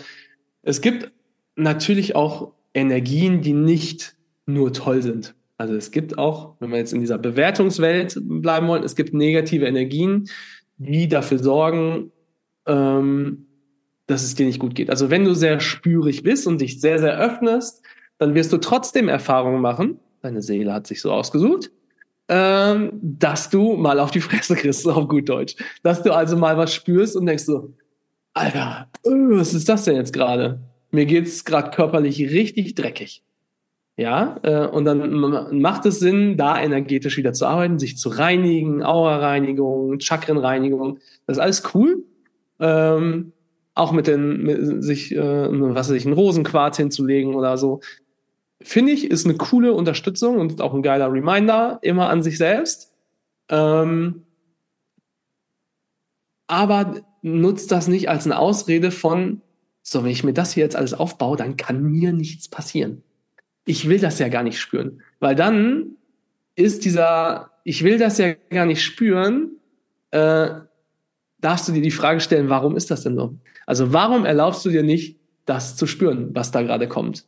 [0.63, 1.11] es gibt
[1.57, 5.35] natürlich auch Energien, die nicht nur toll sind.
[5.59, 9.67] Also es gibt auch, wenn wir jetzt in dieser Bewertungswelt bleiben wollen, es gibt negative
[9.67, 10.29] Energien,
[10.79, 12.11] die dafür sorgen,
[12.67, 13.47] ähm,
[14.07, 14.91] dass es dir nicht gut geht.
[14.91, 17.83] Also wenn du sehr spürig bist und dich sehr, sehr öffnest,
[18.19, 19.99] dann wirst du trotzdem Erfahrungen machen.
[20.21, 21.71] Deine Seele hat sich so ausgesucht
[22.29, 25.57] ähm, dass du mal auf die Fresse kriegst, auf gut Deutsch.
[25.83, 27.75] Dass du also mal was spürst und denkst so,
[28.35, 30.61] Alter, äh, was ist das denn jetzt gerade?
[30.91, 33.23] Mir geht's gerade körperlich richtig dreckig.
[33.97, 38.83] Ja, äh, und dann macht es Sinn, da energetisch wieder zu arbeiten, sich zu reinigen,
[38.83, 40.99] Aura-Reinigung, Chakrenreinigung.
[41.27, 42.03] Das ist alles cool.
[42.59, 43.33] Ähm,
[43.75, 47.81] auch mit den, mit sich, äh, was weiß ich, einen Rosenquarz hinzulegen oder so
[48.65, 52.93] finde ich, ist eine coole Unterstützung und auch ein geiler Reminder immer an sich selbst.
[53.49, 54.23] Ähm,
[56.47, 59.41] aber nutzt das nicht als eine Ausrede von,
[59.83, 63.03] so, wenn ich mir das hier jetzt alles aufbaue, dann kann mir nichts passieren.
[63.65, 65.97] Ich will das ja gar nicht spüren, weil dann
[66.55, 69.53] ist dieser, ich will das ja gar nicht spüren,
[70.11, 70.51] äh,
[71.41, 73.35] darfst du dir die Frage stellen, warum ist das denn so?
[73.67, 77.25] Also warum erlaubst du dir nicht, das zu spüren, was da gerade kommt?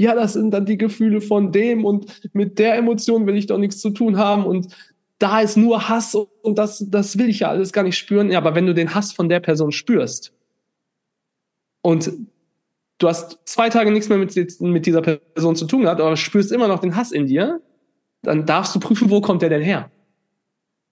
[0.00, 3.58] Ja, das sind dann die Gefühle von dem und mit der Emotion will ich doch
[3.58, 4.74] nichts zu tun haben und
[5.18, 8.30] da ist nur Hass und das, das will ich ja alles gar nicht spüren.
[8.30, 10.32] Ja, aber wenn du den Hass von der Person spürst
[11.82, 12.10] und
[12.96, 16.50] du hast zwei Tage nichts mehr mit, mit dieser Person zu tun gehabt, aber spürst
[16.50, 17.60] immer noch den Hass in dir,
[18.22, 19.90] dann darfst du prüfen, wo kommt der denn her?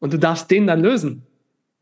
[0.01, 1.23] Und du darfst den dann lösen.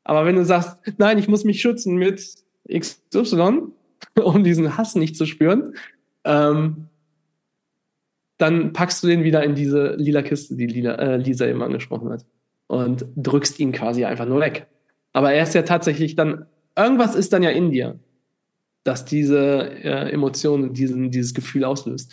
[0.05, 2.37] Aber wenn du sagst, nein, ich muss mich schützen mit
[2.73, 3.63] XY,
[4.23, 5.75] um diesen Hass nicht zu spüren,
[6.25, 6.89] ähm,
[8.39, 12.11] dann packst du den wieder in diese lila Kiste, die Lila, äh, Lisa eben angesprochen
[12.11, 12.25] hat.
[12.69, 14.67] Und drückst ihn quasi einfach nur weg.
[15.13, 17.99] Aber er ist ja tatsächlich dann, irgendwas ist dann ja in dir,
[18.83, 22.13] dass diese äh, Emotion, diesen, dieses Gefühl auslöst.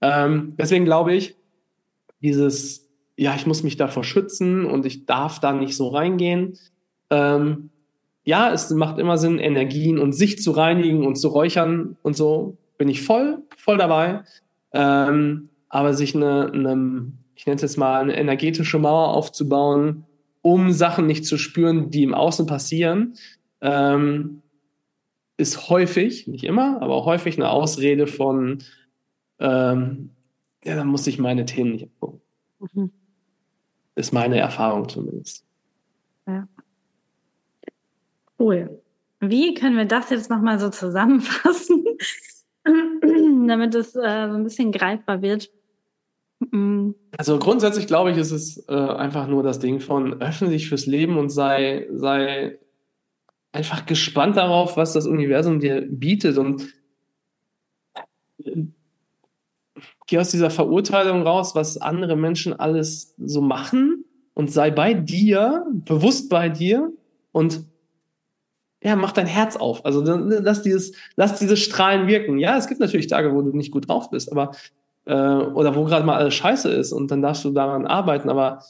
[0.00, 1.36] Ähm, deswegen glaube ich,
[2.22, 6.56] dieses, ja, ich muss mich davor schützen und ich darf da nicht so reingehen.
[7.10, 7.70] Ähm,
[8.24, 12.56] ja, es macht immer Sinn, Energien und sich zu reinigen und zu räuchern und so.
[12.76, 14.22] Bin ich voll, voll dabei.
[14.72, 20.04] Ähm, aber sich eine, eine ich nenne es jetzt mal, eine energetische Mauer aufzubauen,
[20.42, 23.14] um Sachen nicht zu spüren, die im Außen passieren,
[23.60, 24.42] ähm,
[25.36, 28.58] ist häufig, nicht immer, aber häufig eine Ausrede von,
[29.38, 30.10] ähm,
[30.64, 32.20] ja, dann muss ich meine Themen nicht abgucken.
[32.72, 32.90] Mhm.
[33.94, 35.44] Ist meine Erfahrung zumindest.
[36.26, 36.48] Ja.
[38.38, 38.82] Cool.
[39.20, 41.84] Wie können wir das jetzt nochmal so zusammenfassen?
[43.48, 45.50] damit es äh, so ein bisschen greifbar wird.
[47.16, 50.86] Also grundsätzlich glaube ich, ist es äh, einfach nur das Ding von öffne dich fürs
[50.86, 52.58] Leben und sei, sei
[53.50, 56.68] einfach gespannt darauf, was das Universum dir bietet und
[58.44, 58.66] äh,
[60.06, 65.66] geh aus dieser Verurteilung raus, was andere Menschen alles so machen und sei bei dir,
[65.70, 66.92] bewusst bei dir
[67.32, 67.64] und
[68.80, 69.84] ja, mach dein Herz auf.
[69.84, 72.38] Also lass dieses, lass diese Strahlen wirken.
[72.38, 74.52] Ja, es gibt natürlich Tage, wo du nicht gut drauf bist, aber
[75.08, 78.28] äh, oder wo gerade mal alles scheiße ist und dann darfst du daran arbeiten.
[78.28, 78.62] Aber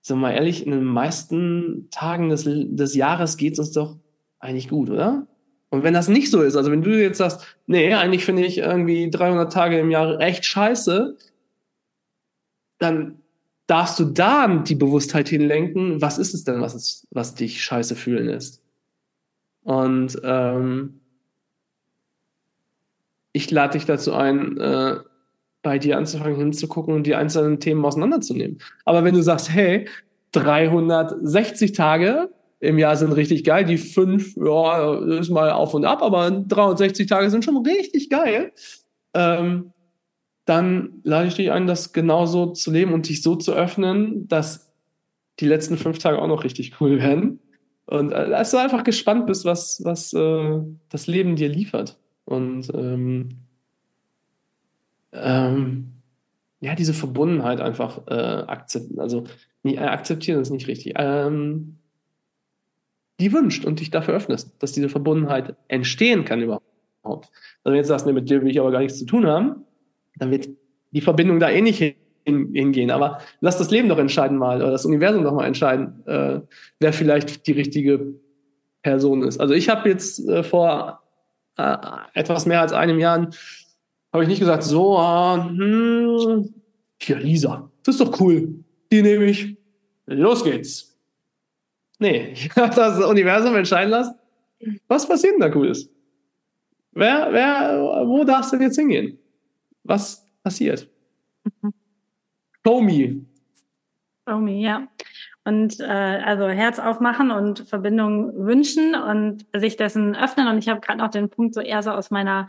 [0.00, 3.96] sind wir mal ehrlich, in den meisten Tagen des, des Jahres geht es uns doch
[4.38, 5.26] eigentlich gut, oder?
[5.70, 8.58] Und wenn das nicht so ist, also wenn du jetzt sagst, nee, eigentlich finde ich
[8.58, 11.16] irgendwie 300 Tage im Jahr echt scheiße,
[12.78, 13.18] dann
[13.66, 17.96] darfst du da die Bewusstheit hinlenken, was ist es denn, was, es, was dich scheiße
[17.96, 18.62] fühlen lässt.
[19.62, 21.00] Und ähm,
[23.32, 24.98] ich lade dich dazu ein, äh,
[25.64, 28.58] bei dir anzufangen hinzugucken und die einzelnen Themen auseinanderzunehmen.
[28.84, 29.88] Aber wenn du sagst, hey,
[30.32, 32.28] 360 Tage
[32.60, 37.08] im Jahr sind richtig geil, die fünf, ja, ist mal auf und ab, aber 360
[37.08, 38.52] Tage sind schon richtig geil,
[39.14, 39.72] ähm,
[40.44, 44.70] dann lade ich dich ein, das genauso zu leben und dich so zu öffnen, dass
[45.40, 47.40] die letzten fünf Tage auch noch richtig cool werden.
[47.86, 50.60] Und äh, dass du einfach gespannt bist, was, was äh,
[50.90, 51.98] das Leben dir liefert.
[52.26, 53.43] Und ähm,
[55.14, 55.92] ähm,
[56.60, 59.00] ja, diese Verbundenheit einfach äh, akzeptieren.
[59.00, 59.24] Also
[59.62, 60.94] nie, äh, akzeptieren ist nicht richtig.
[60.96, 61.78] Ähm,
[63.20, 66.64] die wünscht und dich dafür öffnest, dass diese Verbundenheit entstehen kann überhaupt.
[67.02, 67.30] Also
[67.64, 69.64] wenn du jetzt sagst, nee, mit dir will ich aber gar nichts zu tun haben,
[70.16, 70.48] dann wird
[70.90, 71.96] die Verbindung da eh nicht hin,
[72.52, 72.90] hingehen.
[72.90, 76.40] Aber lass das Leben doch entscheiden mal oder das Universum doch mal entscheiden, äh,
[76.80, 78.14] wer vielleicht die richtige
[78.82, 79.40] Person ist.
[79.40, 81.02] Also ich habe jetzt äh, vor
[81.56, 81.76] äh,
[82.14, 83.28] etwas mehr als einem Jahr
[84.14, 86.54] habe ich nicht gesagt, so, äh, hm,
[87.02, 88.64] hier, Lisa, das ist doch cool.
[88.92, 89.56] Die nehme ich.
[90.06, 90.96] Los geht's.
[91.98, 94.14] Nee, ich habe das Universum entscheiden lassen.
[94.86, 95.90] Was passiert denn da Cooles?
[96.92, 99.18] Wer, wer, wo darfst du denn jetzt hingehen?
[99.82, 100.88] Was passiert?
[102.64, 103.26] Show me.
[104.28, 104.86] Show me, ja.
[105.44, 110.46] Und äh, also Herz aufmachen und Verbindung wünschen und sich dessen öffnen.
[110.46, 112.46] Und ich habe gerade noch den Punkt so eher so aus meiner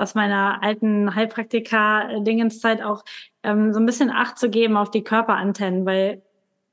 [0.00, 3.04] aus meiner alten Heilpraktiker-Dingenszeit auch
[3.42, 6.22] ähm, so ein bisschen Acht zu geben auf die Körperantennen, weil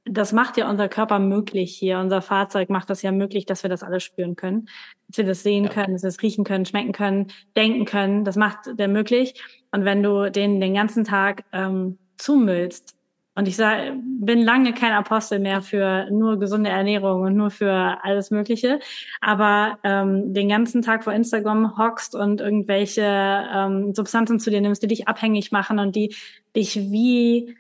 [0.10, 2.00] das macht ja unser Körper möglich hier.
[2.00, 4.70] Unser Fahrzeug macht das ja möglich, dass wir das alles spüren können,
[5.08, 5.70] dass wir das sehen ja.
[5.70, 8.24] können, dass wir es riechen können, schmecken können, denken können.
[8.24, 9.42] Das macht der möglich.
[9.72, 12.97] Und wenn du den den ganzen Tag ähm, zumüllst,
[13.38, 18.00] und ich sag, bin lange kein Apostel mehr für nur gesunde Ernährung und nur für
[18.02, 18.80] alles Mögliche.
[19.22, 24.82] Aber ähm, den ganzen Tag vor Instagram hockst und irgendwelche ähm, Substanzen zu dir nimmst,
[24.82, 26.16] die dich abhängig machen und die
[26.56, 27.56] dich wie,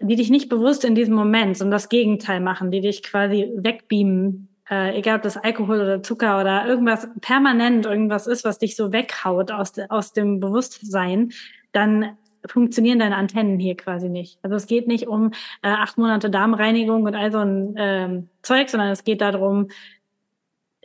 [0.00, 4.48] die dich nicht bewusst in diesem Moment, sondern das Gegenteil machen, die dich quasi wegbeamen.
[4.70, 8.92] Äh, egal ob das Alkohol oder Zucker oder irgendwas permanent irgendwas ist, was dich so
[8.94, 11.32] weghaut aus, de, aus dem Bewusstsein,
[11.72, 12.16] dann
[12.46, 14.38] funktionieren deine Antennen hier quasi nicht.
[14.42, 15.32] Also es geht nicht um
[15.62, 19.68] äh, acht Monate Darmreinigung und all so ein ähm, Zeug, sondern es geht darum,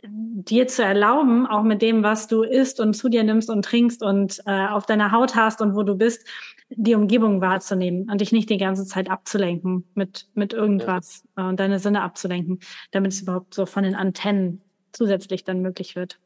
[0.04, 4.02] dir zu erlauben, auch mit dem, was du isst und zu dir nimmst und trinkst
[4.02, 6.26] und äh, auf deiner Haut hast und wo du bist,
[6.70, 11.48] die Umgebung wahrzunehmen und dich nicht die ganze Zeit abzulenken mit, mit irgendwas ja.
[11.48, 14.60] und deine Sinne abzulenken, damit es überhaupt so von den Antennen
[14.92, 16.18] zusätzlich dann möglich wird.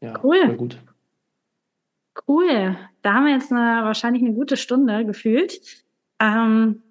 [0.00, 0.56] Ja, cool.
[0.56, 0.78] Gut.
[2.28, 2.76] Cool.
[3.06, 5.60] Da haben wir jetzt eine, wahrscheinlich eine gute Stunde gefühlt
[6.18, 6.82] ähm,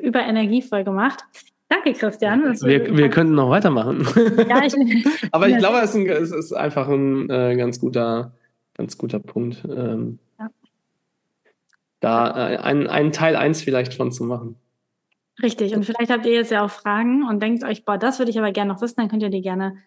[0.00, 1.24] über Energie voll gemacht.
[1.68, 2.56] Danke, Christian.
[2.62, 4.06] Wir, wir könnten noch weitermachen.
[4.48, 4.74] Ja, ich,
[5.32, 8.32] Aber ich glaube, es ist, ein, es ist einfach ein äh, ganz guter,
[8.74, 9.64] ganz guter Punkt.
[9.64, 10.50] Ähm, ja.
[11.98, 14.54] Da äh, einen, einen Teil eins vielleicht von zu machen.
[15.42, 15.74] Richtig.
[15.74, 18.38] Und vielleicht habt ihr jetzt ja auch Fragen und denkt euch, boah, das würde ich
[18.38, 19.78] aber gerne noch wissen, dann könnt ihr die gerne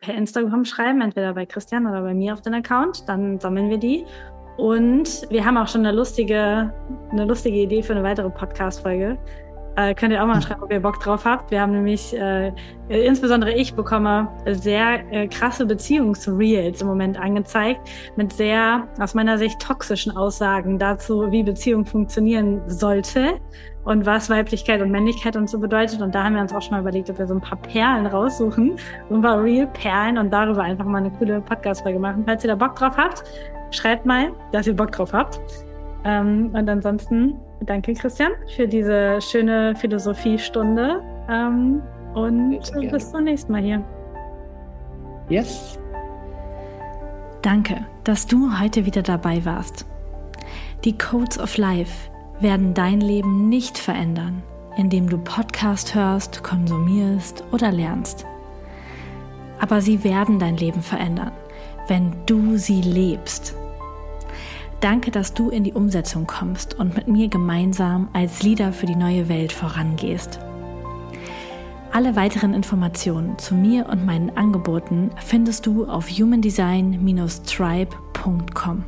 [0.00, 3.08] per Instagram schreiben, entweder bei Christian oder bei mir auf den Account.
[3.08, 4.04] Dann sammeln wir die.
[4.56, 6.72] Und wir haben auch schon eine lustige,
[7.10, 9.18] eine lustige Idee für eine weitere Podcast-Folge.
[9.76, 11.50] Äh, könnt ihr auch mal schreiben, ob ihr Bock drauf habt.
[11.50, 12.52] Wir haben nämlich, äh,
[12.88, 17.80] insbesondere ich bekomme sehr äh, krasse Beziehungsreels im Moment angezeigt
[18.14, 23.40] mit sehr, aus meiner Sicht, toxischen Aussagen dazu, wie Beziehung funktionieren sollte
[23.84, 26.00] und was Weiblichkeit und Männlichkeit und so bedeutet.
[26.00, 28.06] Und da haben wir uns auch schon mal überlegt, ob wir so ein paar Perlen
[28.06, 28.76] raussuchen,
[29.08, 32.22] so ein paar Real-Perlen und darüber einfach mal eine coole Podcast-Folge machen.
[32.24, 33.24] Falls ihr da Bock drauf habt,
[33.74, 35.40] schreibt mal, dass ihr Bock drauf habt.
[36.04, 41.00] Ähm, und ansonsten danke, Christian, für diese schöne Philosophiestunde.
[41.28, 41.82] Ähm,
[42.14, 42.60] und
[42.90, 43.84] bis zum nächsten Mal hier.
[45.28, 45.78] Yes.
[47.42, 49.86] Danke, dass du heute wieder dabei warst.
[50.84, 52.10] Die Codes of Life
[52.40, 54.42] werden dein Leben nicht verändern,
[54.76, 58.26] indem du Podcast hörst, konsumierst oder lernst.
[59.60, 61.32] Aber sie werden dein Leben verändern,
[61.88, 63.56] wenn du sie lebst.
[64.84, 68.96] Danke, dass du in die Umsetzung kommst und mit mir gemeinsam als Leader für die
[68.96, 70.40] neue Welt vorangehst.
[71.90, 78.84] Alle weiteren Informationen zu mir und meinen Angeboten findest du auf humandesign-tribe.com.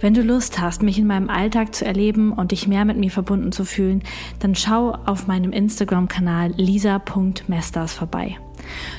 [0.00, 3.10] Wenn du Lust hast, mich in meinem Alltag zu erleben und dich mehr mit mir
[3.10, 4.02] verbunden zu fühlen,
[4.40, 8.36] dann schau auf meinem Instagram-Kanal lisa.mesters vorbei.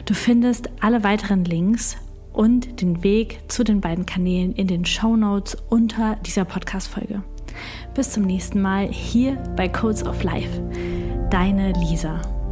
[0.06, 1.98] Du findest alle weiteren Links
[2.34, 7.24] und den Weg zu den beiden Kanälen in den Show Notes unter dieser Podcast-Folge.
[7.94, 10.62] Bis zum nächsten Mal hier bei Codes of Life.
[11.30, 12.43] Deine Lisa.